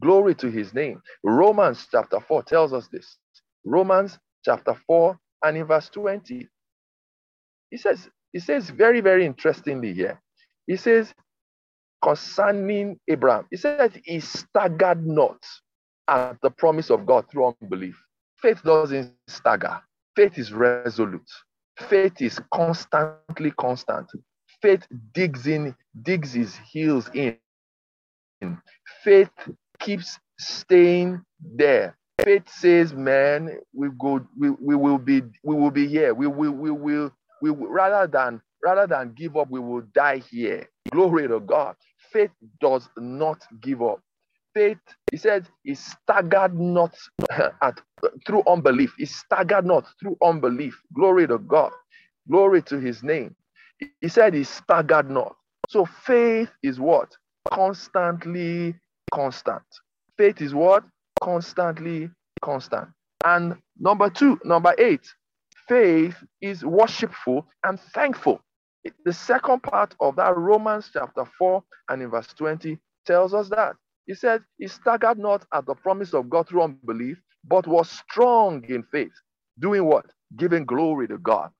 Glory 0.00 0.34
to 0.34 0.50
his 0.50 0.74
name. 0.74 1.00
Romans 1.22 1.86
chapter 1.90 2.20
4 2.20 2.42
tells 2.42 2.72
us 2.72 2.88
this. 2.88 3.18
Romans 3.64 4.18
chapter 4.44 4.74
4 4.86 5.18
and 5.44 5.56
in 5.56 5.66
verse 5.66 5.88
20. 5.90 6.48
He 7.70 7.76
says, 7.76 8.08
he 8.32 8.40
says 8.40 8.70
very, 8.70 9.00
very 9.00 9.24
interestingly 9.24 9.92
here. 9.94 10.20
He 10.66 10.76
says, 10.76 11.14
concerning 12.02 12.98
Abraham, 13.08 13.46
he 13.50 13.56
says 13.56 13.92
he 14.04 14.20
staggered 14.20 15.06
not 15.06 15.38
at 16.08 16.36
the 16.42 16.50
promise 16.50 16.90
of 16.90 17.06
God 17.06 17.30
through 17.30 17.54
unbelief. 17.60 18.00
Faith 18.36 18.62
doesn't 18.62 19.14
stagger. 19.26 19.80
Faith 20.16 20.38
is 20.38 20.52
resolute. 20.52 21.30
Faith 21.88 22.20
is 22.20 22.40
constantly 22.52 23.50
constant. 23.52 24.10
Faith 24.64 24.88
digs 25.14 25.46
in, 25.46 25.76
digs 26.02 26.34
his 26.34 26.56
heels 26.72 27.10
in. 27.14 27.38
Faith 29.04 29.30
keeps 29.80 30.18
staying 30.38 31.22
there. 31.40 31.96
Faith 32.24 32.44
says, 32.48 32.94
man, 32.94 33.58
we 33.74 33.90
go, 34.00 34.20
we, 34.38 34.50
we 34.50 34.76
will 34.76 34.98
be, 34.98 35.22
we 35.44 35.56
will 35.56 35.72
be 35.72 35.88
here. 35.88 36.14
We 36.14 36.28
will, 36.28 36.52
we 36.52 36.70
will, 36.72 37.12
we 37.42 37.52
will, 37.52 37.68
rather 37.70 38.08
than 38.08 38.42
rather 38.64 38.86
than 38.88 39.14
give 39.14 39.36
up, 39.38 39.50
we 39.50 39.60
will 39.60 39.82
die 39.94 40.18
here. 40.18 40.68
Glory 40.92 41.28
to 41.28 41.40
God. 41.40 41.76
Faith 42.12 42.32
does 42.60 42.88
not 42.98 43.42
give 43.62 43.82
up. 43.82 44.00
Faith, 44.54 44.78
he 45.12 45.16
said, 45.18 45.46
is 45.64 45.80
staggered 45.80 46.58
not 46.60 46.96
at 47.62 47.80
through 48.26 48.44
unbelief. 48.48 48.94
He 48.98 49.06
staggered 49.06 49.66
not 49.66 49.86
through 50.00 50.18
unbelief. 50.22 50.80
Glory 50.94 51.28
to 51.28 51.38
God. 51.38 51.72
Glory 52.30 52.62
to 52.64 52.80
his 52.80 53.02
name. 53.04 53.36
He 53.78 54.08
said 54.08 54.34
he 54.34 54.44
staggered 54.44 55.10
not. 55.10 55.36
So 55.70 55.86
faith 55.86 56.50
is 56.62 56.80
what? 56.80 57.10
Constantly 57.52 58.76
constant. 59.12 59.62
Faith 60.18 60.42
is 60.42 60.54
what? 60.54 60.84
Constantly 61.22 62.10
constant. 62.42 62.88
And 63.24 63.56
number 63.80 64.10
two, 64.10 64.40
number 64.44 64.74
eight, 64.78 65.06
faith 65.68 66.16
is 66.42 66.64
worshipful 66.64 67.46
and 67.64 67.80
thankful. 67.80 68.40
The 69.04 69.12
second 69.12 69.62
part 69.62 69.94
of 70.00 70.16
that 70.16 70.36
Romans 70.36 70.90
chapter 70.92 71.24
4 71.38 71.62
and 71.90 72.02
in 72.02 72.10
verse 72.10 72.28
20 72.34 72.78
tells 73.06 73.34
us 73.34 73.48
that. 73.50 73.76
He 74.06 74.14
said, 74.14 74.42
He 74.58 74.68
staggered 74.68 75.18
not 75.18 75.44
at 75.54 75.66
the 75.66 75.74
promise 75.74 76.14
of 76.14 76.30
God 76.30 76.48
through 76.48 76.62
unbelief, 76.62 77.20
but 77.44 77.66
was 77.66 77.90
strong 77.90 78.64
in 78.68 78.84
faith. 78.84 79.12
Doing 79.58 79.84
what? 79.86 80.06
Giving 80.36 80.64
glory 80.66 81.08
to 81.08 81.18
God. 81.18 81.50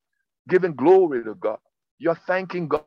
Giving 0.48 0.74
glory 0.74 1.24
to 1.24 1.34
God. 1.36 1.58
You're 2.04 2.16
thanking 2.16 2.68
God. 2.68 2.84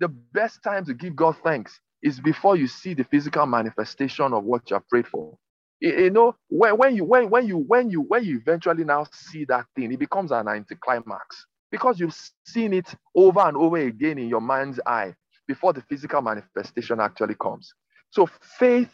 The 0.00 0.08
best 0.08 0.64
time 0.64 0.86
to 0.86 0.94
give 0.94 1.16
God 1.16 1.36
thanks 1.44 1.80
is 2.02 2.20
before 2.20 2.56
you 2.56 2.68
see 2.68 2.94
the 2.94 3.04
physical 3.04 3.46
manifestation 3.46 4.34
of 4.34 4.44
what 4.44 4.70
you 4.70 4.76
have 4.76 4.88
prayed 4.88 5.08
for. 5.08 5.38
You 5.80 6.10
know, 6.10 6.36
when, 6.48 6.78
when 6.78 6.96
you 6.96 7.04
when 7.04 7.30
when 7.30 7.46
you 7.48 7.58
when 7.58 7.90
you 7.90 8.02
when 8.02 8.24
you 8.24 8.38
eventually 8.38 8.84
now 8.84 9.06
see 9.12 9.46
that 9.46 9.66
thing, 9.76 9.92
it 9.92 10.00
becomes 10.00 10.32
an 10.32 10.48
anticlimax 10.48 11.46
because 11.72 12.00
you've 12.00 12.16
seen 12.46 12.74
it 12.74 12.94
over 13.16 13.42
and 13.42 13.58
over 13.58 13.78
again 13.78 14.18
in 14.18 14.28
your 14.30 14.42
mind's 14.42 14.80
eye 14.86 15.14
before 15.48 15.74
the 15.74 15.82
physical 15.82 16.22
manifestation 16.22 17.00
actually 17.00 17.36
comes. 17.36 17.74
So 18.10 18.28
faith 18.58 18.90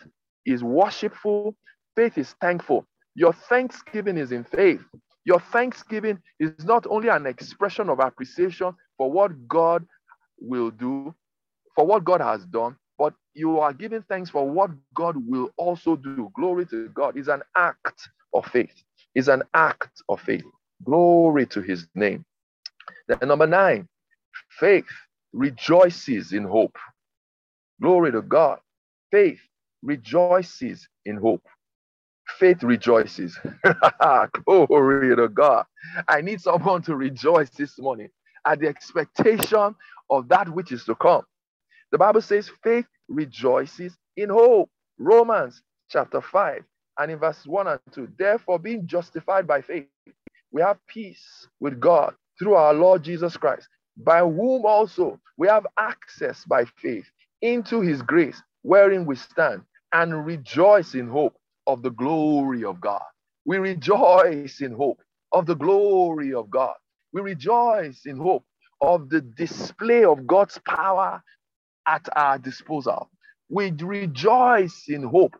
is 0.46 0.64
worshipful, 0.64 1.56
faith 1.96 2.18
is 2.18 2.34
thankful. 2.42 2.86
Your 3.16 3.34
thanksgiving 3.34 4.18
is 4.18 4.32
in 4.32 4.44
faith. 4.44 4.82
Your 5.24 5.40
thanksgiving 5.40 6.20
is 6.40 6.64
not 6.66 6.86
only 6.90 7.10
an 7.10 7.26
expression 7.26 7.90
of 7.90 8.00
appreciation 8.00 8.74
for 8.98 9.10
what 9.10 9.48
God 9.48 9.86
will 10.40 10.70
do, 10.70 11.14
for 11.74 11.86
what 11.86 12.04
God 12.04 12.20
has 12.20 12.44
done, 12.46 12.76
but 12.98 13.14
you 13.34 13.60
are 13.60 13.72
giving 13.72 14.02
thanks 14.02 14.30
for 14.30 14.48
what 14.48 14.70
God 14.94 15.16
will 15.26 15.50
also 15.56 15.96
do. 15.96 16.30
Glory 16.34 16.66
to 16.66 16.88
God 16.90 17.16
is 17.18 17.28
an 17.28 17.42
act 17.56 18.08
of 18.34 18.46
faith. 18.46 18.72
Is 19.14 19.28
an 19.28 19.42
act 19.54 20.02
of 20.08 20.20
faith. 20.20 20.44
Glory 20.84 21.46
to 21.46 21.62
his 21.62 21.86
name. 21.94 22.24
Then 23.08 23.28
number 23.28 23.46
nine, 23.46 23.88
faith 24.60 24.86
rejoices 25.32 26.32
in 26.32 26.44
hope. 26.44 26.76
Glory 27.80 28.12
to 28.12 28.22
God. 28.22 28.60
Faith 29.12 29.40
rejoices 29.82 30.88
in 31.06 31.16
hope. 31.16 31.42
Faith 32.38 32.62
rejoices. 32.62 33.38
Glory 34.46 35.16
to 35.16 35.28
God. 35.28 35.66
I 36.08 36.20
need 36.22 36.40
someone 36.40 36.82
to 36.82 36.96
rejoice 36.96 37.50
this 37.50 37.78
morning 37.78 38.08
at 38.46 38.60
the 38.60 38.68
expectation 38.68 39.76
of 40.10 40.28
that 40.30 40.48
which 40.50 40.72
is 40.72 40.84
to 40.86 40.96
come. 40.96 41.24
The 41.92 41.98
Bible 41.98 42.20
says 42.22 42.50
faith 42.62 42.86
rejoices 43.08 43.96
in 44.16 44.30
hope. 44.30 44.70
Romans 44.98 45.62
chapter 45.90 46.20
5 46.20 46.64
and 46.98 47.12
in 47.12 47.18
verse 47.18 47.46
1 47.46 47.68
and 47.68 47.80
2. 47.92 48.08
Therefore, 48.18 48.58
being 48.58 48.86
justified 48.86 49.46
by 49.46 49.62
faith, 49.62 49.86
we 50.52 50.62
have 50.62 50.78
peace 50.86 51.46
with 51.60 51.80
God 51.80 52.14
through 52.38 52.54
our 52.54 52.74
Lord 52.74 53.02
Jesus 53.02 53.36
Christ, 53.36 53.68
by 53.96 54.20
whom 54.20 54.64
also 54.66 55.20
we 55.36 55.48
have 55.48 55.66
access 55.78 56.44
by 56.46 56.64
faith 56.78 57.06
into 57.42 57.80
his 57.80 58.02
grace, 58.02 58.42
wherein 58.62 59.06
we 59.06 59.16
stand 59.16 59.62
and 59.92 60.26
rejoice 60.26 60.94
in 60.94 61.08
hope 61.08 61.36
of 61.66 61.82
the 61.82 61.90
glory 61.90 62.64
of 62.64 62.80
God. 62.80 63.02
We 63.46 63.58
rejoice 63.58 64.60
in 64.60 64.72
hope 64.72 65.00
of 65.32 65.46
the 65.46 65.56
glory 65.56 66.34
of 66.34 66.50
God. 66.50 66.74
We 67.16 67.22
rejoice 67.22 68.02
in 68.04 68.18
hope 68.18 68.44
of 68.82 69.08
the 69.08 69.22
display 69.22 70.04
of 70.04 70.28
God's 70.28 70.60
power 70.68 71.22
at 71.88 72.06
our 72.14 72.38
disposal. 72.38 73.10
We 73.48 73.72
rejoice 73.72 74.84
in 74.88 75.04
hope 75.04 75.34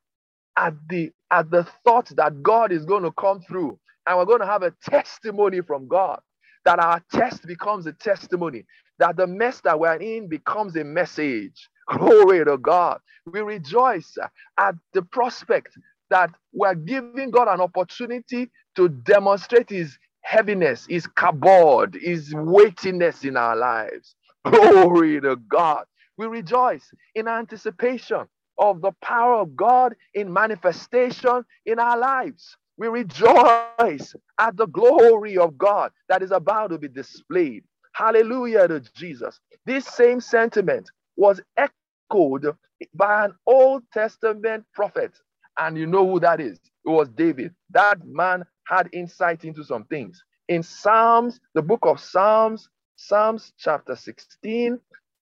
at 0.59 0.75
the 0.91 1.13
at 1.31 1.51
the 1.51 1.67
thought 1.85 2.11
that 2.17 2.43
God 2.43 2.73
is 2.73 2.87
going 2.87 3.05
to 3.05 3.13
come 3.13 3.43
through 3.43 3.79
and 4.09 4.19
we're 4.19 4.27
going 4.27 4.41
to 4.41 4.47
have 4.47 4.63
a 4.65 4.75
testimony 4.89 5.63
from 5.63 5.89
God. 5.89 6.21
That 6.65 6.81
our 6.81 7.03
test 7.13 7.47
becomes 7.47 7.87
a 7.87 7.93
testimony, 7.93 8.65
that 9.01 9.19
the 9.19 9.27
mess 9.29 9.61
that 9.63 9.79
we're 9.81 9.97
in 9.97 10.29
becomes 10.31 10.77
a 10.77 10.85
message. 10.85 11.69
Glory 11.91 12.45
to 12.47 12.59
God. 12.59 13.01
We 13.27 13.41
rejoice 13.43 14.17
at 14.59 14.77
the 14.95 15.03
prospect 15.03 15.79
that 16.11 16.31
we're 16.55 16.77
giving 16.77 17.33
God 17.33 17.49
an 17.49 17.61
opportunity 17.61 18.51
to 18.77 18.89
demonstrate 18.89 19.71
his 19.71 19.99
heaviness, 20.27 20.87
is 20.91 21.07
kabod, 21.07 21.97
is 21.97 22.35
weightiness 22.35 23.25
in 23.25 23.37
our 23.37 23.57
lives. 23.57 24.17
Glory 24.51 25.21
to 25.21 25.37
God. 25.37 25.85
We 26.19 26.27
rejoice 26.27 26.93
in 27.15 27.29
anticipation 27.29 28.27
of 28.59 28.83
the 28.83 28.93
power 29.03 29.37
of 29.37 29.57
God 29.57 29.95
in 30.15 30.33
manifestation 30.33 31.45
in 31.67 31.79
our 31.79 31.99
lives. 31.99 32.57
We 32.77 32.89
rejoice 32.89 34.15
at 34.41 34.57
the 34.57 34.67
glory 34.67 35.39
of 35.39 35.57
God 35.59 35.93
that 36.09 36.23
is 36.23 36.33
about 36.33 36.69
to 36.71 36.79
be 36.79 36.89
displayed. 36.89 37.65
Hallelujah 37.95 38.69
to 38.69 38.81
Jesus. 38.97 39.41
This 39.67 39.87
same 39.87 40.21
sentiment 40.21 40.91
was 41.17 41.41
echoed 41.57 42.57
by 42.95 43.27
an 43.27 43.35
Old 43.47 43.85
Testament 43.95 44.65
prophet. 44.75 45.13
And 45.59 45.79
you 45.79 45.87
know 45.87 46.07
who 46.11 46.21
that 46.21 46.41
is? 46.41 46.59
It 46.87 46.91
was 46.91 47.09
David. 47.11 47.55
That 47.71 48.01
man 48.07 48.45
had 48.67 48.89
insight 48.93 49.45
into 49.45 49.65
some 49.65 49.85
things. 49.85 50.23
In 50.49 50.63
Psalms, 50.63 51.41
the 51.55 51.63
book 51.63 51.81
of 51.83 52.01
Psalms, 52.01 52.69
Psalms 52.97 53.53
chapter 53.59 53.97
16, 53.97 54.79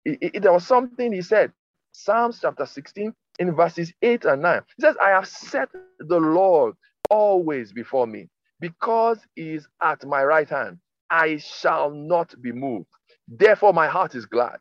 it, 0.04 0.18
it, 0.20 0.42
there 0.42 0.52
was 0.52 0.66
something 0.66 1.12
he 1.12 1.22
said. 1.22 1.52
Psalms 1.92 2.38
chapter 2.40 2.66
16, 2.66 3.14
in 3.38 3.54
verses 3.54 3.92
8 4.02 4.24
and 4.26 4.42
9. 4.42 4.62
He 4.76 4.82
says, 4.82 4.96
I 5.02 5.10
have 5.10 5.26
set 5.26 5.68
the 5.98 6.18
Lord 6.20 6.74
always 7.10 7.72
before 7.72 8.06
me, 8.06 8.28
because 8.60 9.18
he 9.34 9.54
is 9.54 9.66
at 9.82 10.04
my 10.06 10.24
right 10.24 10.48
hand. 10.48 10.78
I 11.10 11.36
shall 11.38 11.90
not 11.90 12.34
be 12.42 12.52
moved. 12.52 12.86
Therefore, 13.28 13.72
my 13.72 13.88
heart 13.88 14.14
is 14.14 14.26
glad, 14.26 14.58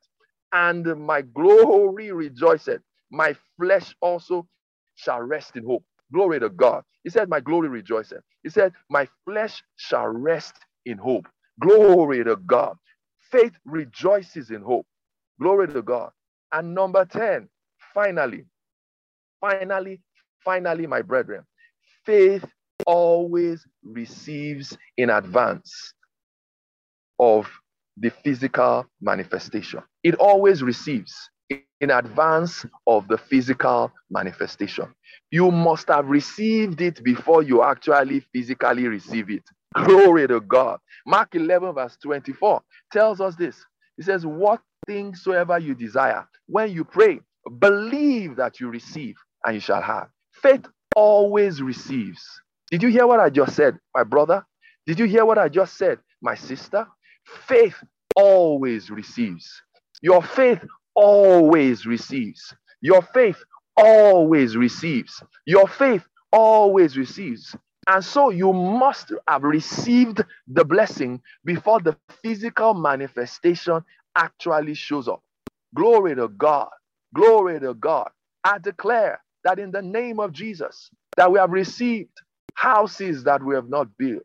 and 0.54 0.86
my 1.06 1.22
glory 1.22 2.12
rejoiceth. 2.12 2.82
My 3.12 3.36
flesh 3.60 3.96
also 4.02 4.48
shall 4.96 5.22
rest 5.22 5.56
in 5.56 5.66
hope. 5.66 5.84
Glory 6.14 6.40
to 6.40 6.50
God. 6.50 6.84
He 7.04 7.10
said, 7.10 7.30
My 7.30 7.40
glory 7.40 7.70
rejoiceth. 7.70 8.24
He 8.44 8.50
said, 8.50 8.74
My 8.90 9.08
flesh 9.26 9.64
shall 9.78 10.08
rest 10.08 10.56
in 10.86 10.98
hope. 10.98 11.28
Glory 11.60 12.24
to 12.24 12.38
God. 12.38 12.78
Faith 13.32 13.54
rejoices 13.66 14.52
in 14.52 14.62
hope. 14.62 14.88
Glory 15.42 15.68
to 15.70 15.82
God. 15.82 16.12
And 16.52 16.76
number 16.76 17.06
10, 17.06 17.50
finally, 17.94 18.46
finally, 19.42 20.02
finally, 20.46 20.88
my 20.88 21.02
brethren, 21.04 21.44
faith 22.06 22.46
always 22.88 23.66
receives 23.84 24.78
in 24.98 25.10
advance 25.12 25.94
of 27.20 27.48
the 27.98 28.10
physical 28.10 28.86
manifestation. 29.02 29.82
It 30.04 30.16
always 30.16 30.64
receives 30.64 31.16
in 31.86 31.92
advance 31.92 32.66
of 32.88 33.08
the 33.10 33.20
physical 33.20 33.94
manifestation. 34.12 34.88
You 35.32 35.52
must 35.52 35.90
have 35.90 36.08
received 36.10 36.82
it 36.82 37.04
before 37.04 37.44
you 37.44 37.64
actually 37.64 38.22
physically 38.34 38.88
receive 38.90 39.32
it. 39.32 39.44
Glory 39.86 40.28
to 40.30 40.42
God. 40.42 40.80
Mark 41.08 41.36
11, 41.36 41.76
verse 41.76 41.98
24 42.04 42.62
tells 42.92 43.22
us 43.22 43.36
this. 43.38 43.58
He 43.98 44.04
says, 44.04 44.26
What 44.26 44.62
things 44.88 45.24
soever 45.24 45.60
you 45.60 45.76
desire, 45.76 46.28
when 46.48 46.72
you 46.74 46.86
pray, 46.86 47.22
believe 47.60 48.38
that 48.38 48.60
you 48.60 48.70
receive 48.70 49.16
and 49.46 49.56
you 49.56 49.62
shall 49.62 49.84
have. 49.84 50.10
Faith 50.34 50.66
always 50.98 51.62
receives. 51.62 52.24
Did 52.72 52.84
you 52.84 52.90
hear 52.90 53.08
what 53.08 53.22
I 53.22 53.30
just 53.30 53.56
said, 53.56 53.80
my 53.96 54.04
brother? 54.06 54.46
Did 54.88 55.00
you 55.00 55.06
hear 55.08 55.26
what 55.26 55.40
I 55.40 55.50
just 55.50 55.78
said, 55.78 56.00
my 56.22 56.36
sister? 56.36 56.88
Faith 57.48 57.76
always 58.18 58.92
receives. 58.92 59.50
Your 60.04 60.24
faith 60.24 60.60
always 60.96 61.86
receives. 61.88 62.56
Your 62.82 63.04
faith 63.04 63.44
always 63.78 64.58
receives. 64.58 65.24
Your 65.48 65.68
faith 65.68 66.06
always 66.34 66.98
receives. 66.98 67.56
And 67.90 68.06
so 68.06 68.32
you 68.32 68.54
must 68.54 69.14
have 69.30 69.44
received 69.44 70.24
the 70.48 70.66
blessing 70.66 71.22
before 71.46 71.82
the 71.82 71.98
physical 72.24 72.76
manifestation 72.76 73.82
actually 74.18 74.76
shows 74.76 75.10
up. 75.10 75.24
Glory 75.76 76.16
to 76.16 76.30
God. 76.30 76.70
Glory 77.16 77.60
to 77.62 77.76
God. 77.76 78.10
I 78.44 78.60
declare 78.60 79.22
that 79.46 79.60
in 79.60 79.72
the 79.72 79.84
name 79.84 80.20
of 80.20 80.34
Jesus, 80.34 80.92
that 81.18 81.32
we 81.32 81.40
have 81.40 81.52
received 81.52 82.12
houses 82.56 83.26
that 83.26 83.44
we 83.44 83.56
have 83.56 83.70
not 83.70 83.90
built. 83.98 84.24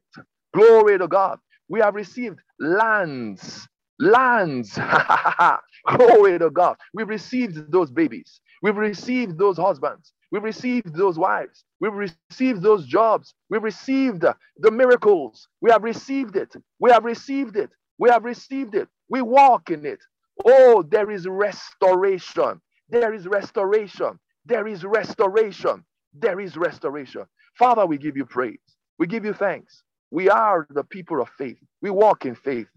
Glory 0.54 0.98
to 0.98 1.08
God. 1.08 1.40
We 1.68 1.80
have 1.80 1.94
received 1.96 2.38
lands, 2.60 3.68
lands. 4.00 4.78
Glory 5.88 6.38
to 6.38 6.50
God. 6.50 6.76
We've 6.94 7.08
received 7.08 7.70
those 7.72 7.90
babies. 7.90 8.40
We've 8.62 8.76
received 8.76 9.38
those 9.38 9.58
husbands. 9.58 10.12
We've 10.32 10.42
received 10.44 10.94
those 10.96 11.18
wives. 11.18 11.64
We've 11.80 11.94
received 11.94 12.62
those 12.62 12.86
jobs. 12.86 13.34
We've 13.50 13.62
received 13.62 14.22
the 14.58 14.70
miracles. 14.72 15.48
We 15.60 15.70
have 15.70 15.84
received 15.84 16.36
it. 16.36 16.54
We 16.80 16.90
have 16.90 17.04
received 17.04 17.56
it. 17.56 17.70
We 17.98 18.10
have 18.10 18.24
received 18.24 18.74
it. 18.74 18.88
We 19.10 19.22
walk 19.22 19.70
in 19.70 19.86
it. 19.86 20.00
Oh, 20.46 20.84
there 20.88 21.10
is 21.10 21.28
restoration. 21.28 22.60
There 22.90 23.14
is 23.14 23.26
restoration. 23.28 24.18
There 24.46 24.66
is 24.68 24.84
restoration. 24.84 25.84
There 26.14 26.40
is 26.40 26.56
restoration. 26.56 27.24
Father, 27.58 27.86
we 27.86 27.98
give 27.98 28.16
you 28.16 28.26
praise. 28.26 28.58
We 28.98 29.06
give 29.06 29.24
you 29.24 29.34
thanks. 29.34 29.82
We 30.10 30.30
are 30.30 30.66
the 30.70 30.84
people 30.84 31.20
of 31.22 31.28
faith. 31.38 31.58
We 31.82 31.90
walk 31.90 32.26
in 32.26 32.34
faith 32.36 32.68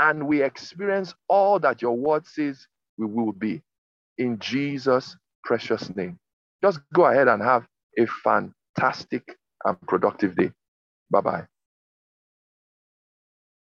and 0.00 0.28
we 0.28 0.42
experience 0.42 1.14
all 1.28 1.60
that 1.60 1.82
your 1.82 1.96
word 1.96 2.26
says 2.26 2.68
we 2.98 3.06
will 3.06 3.32
be 3.34 3.62
in 4.18 4.38
Jesus' 4.38 5.16
precious 5.44 5.94
name. 5.96 6.18
Just 6.62 6.80
go 6.94 7.06
ahead 7.06 7.28
and 7.28 7.42
have 7.42 7.66
a 7.98 8.06
fantastic 8.24 9.36
and 9.64 9.80
productive 9.88 10.36
day. 10.36 10.52
Bye 11.10 11.22
bye. 11.22 11.49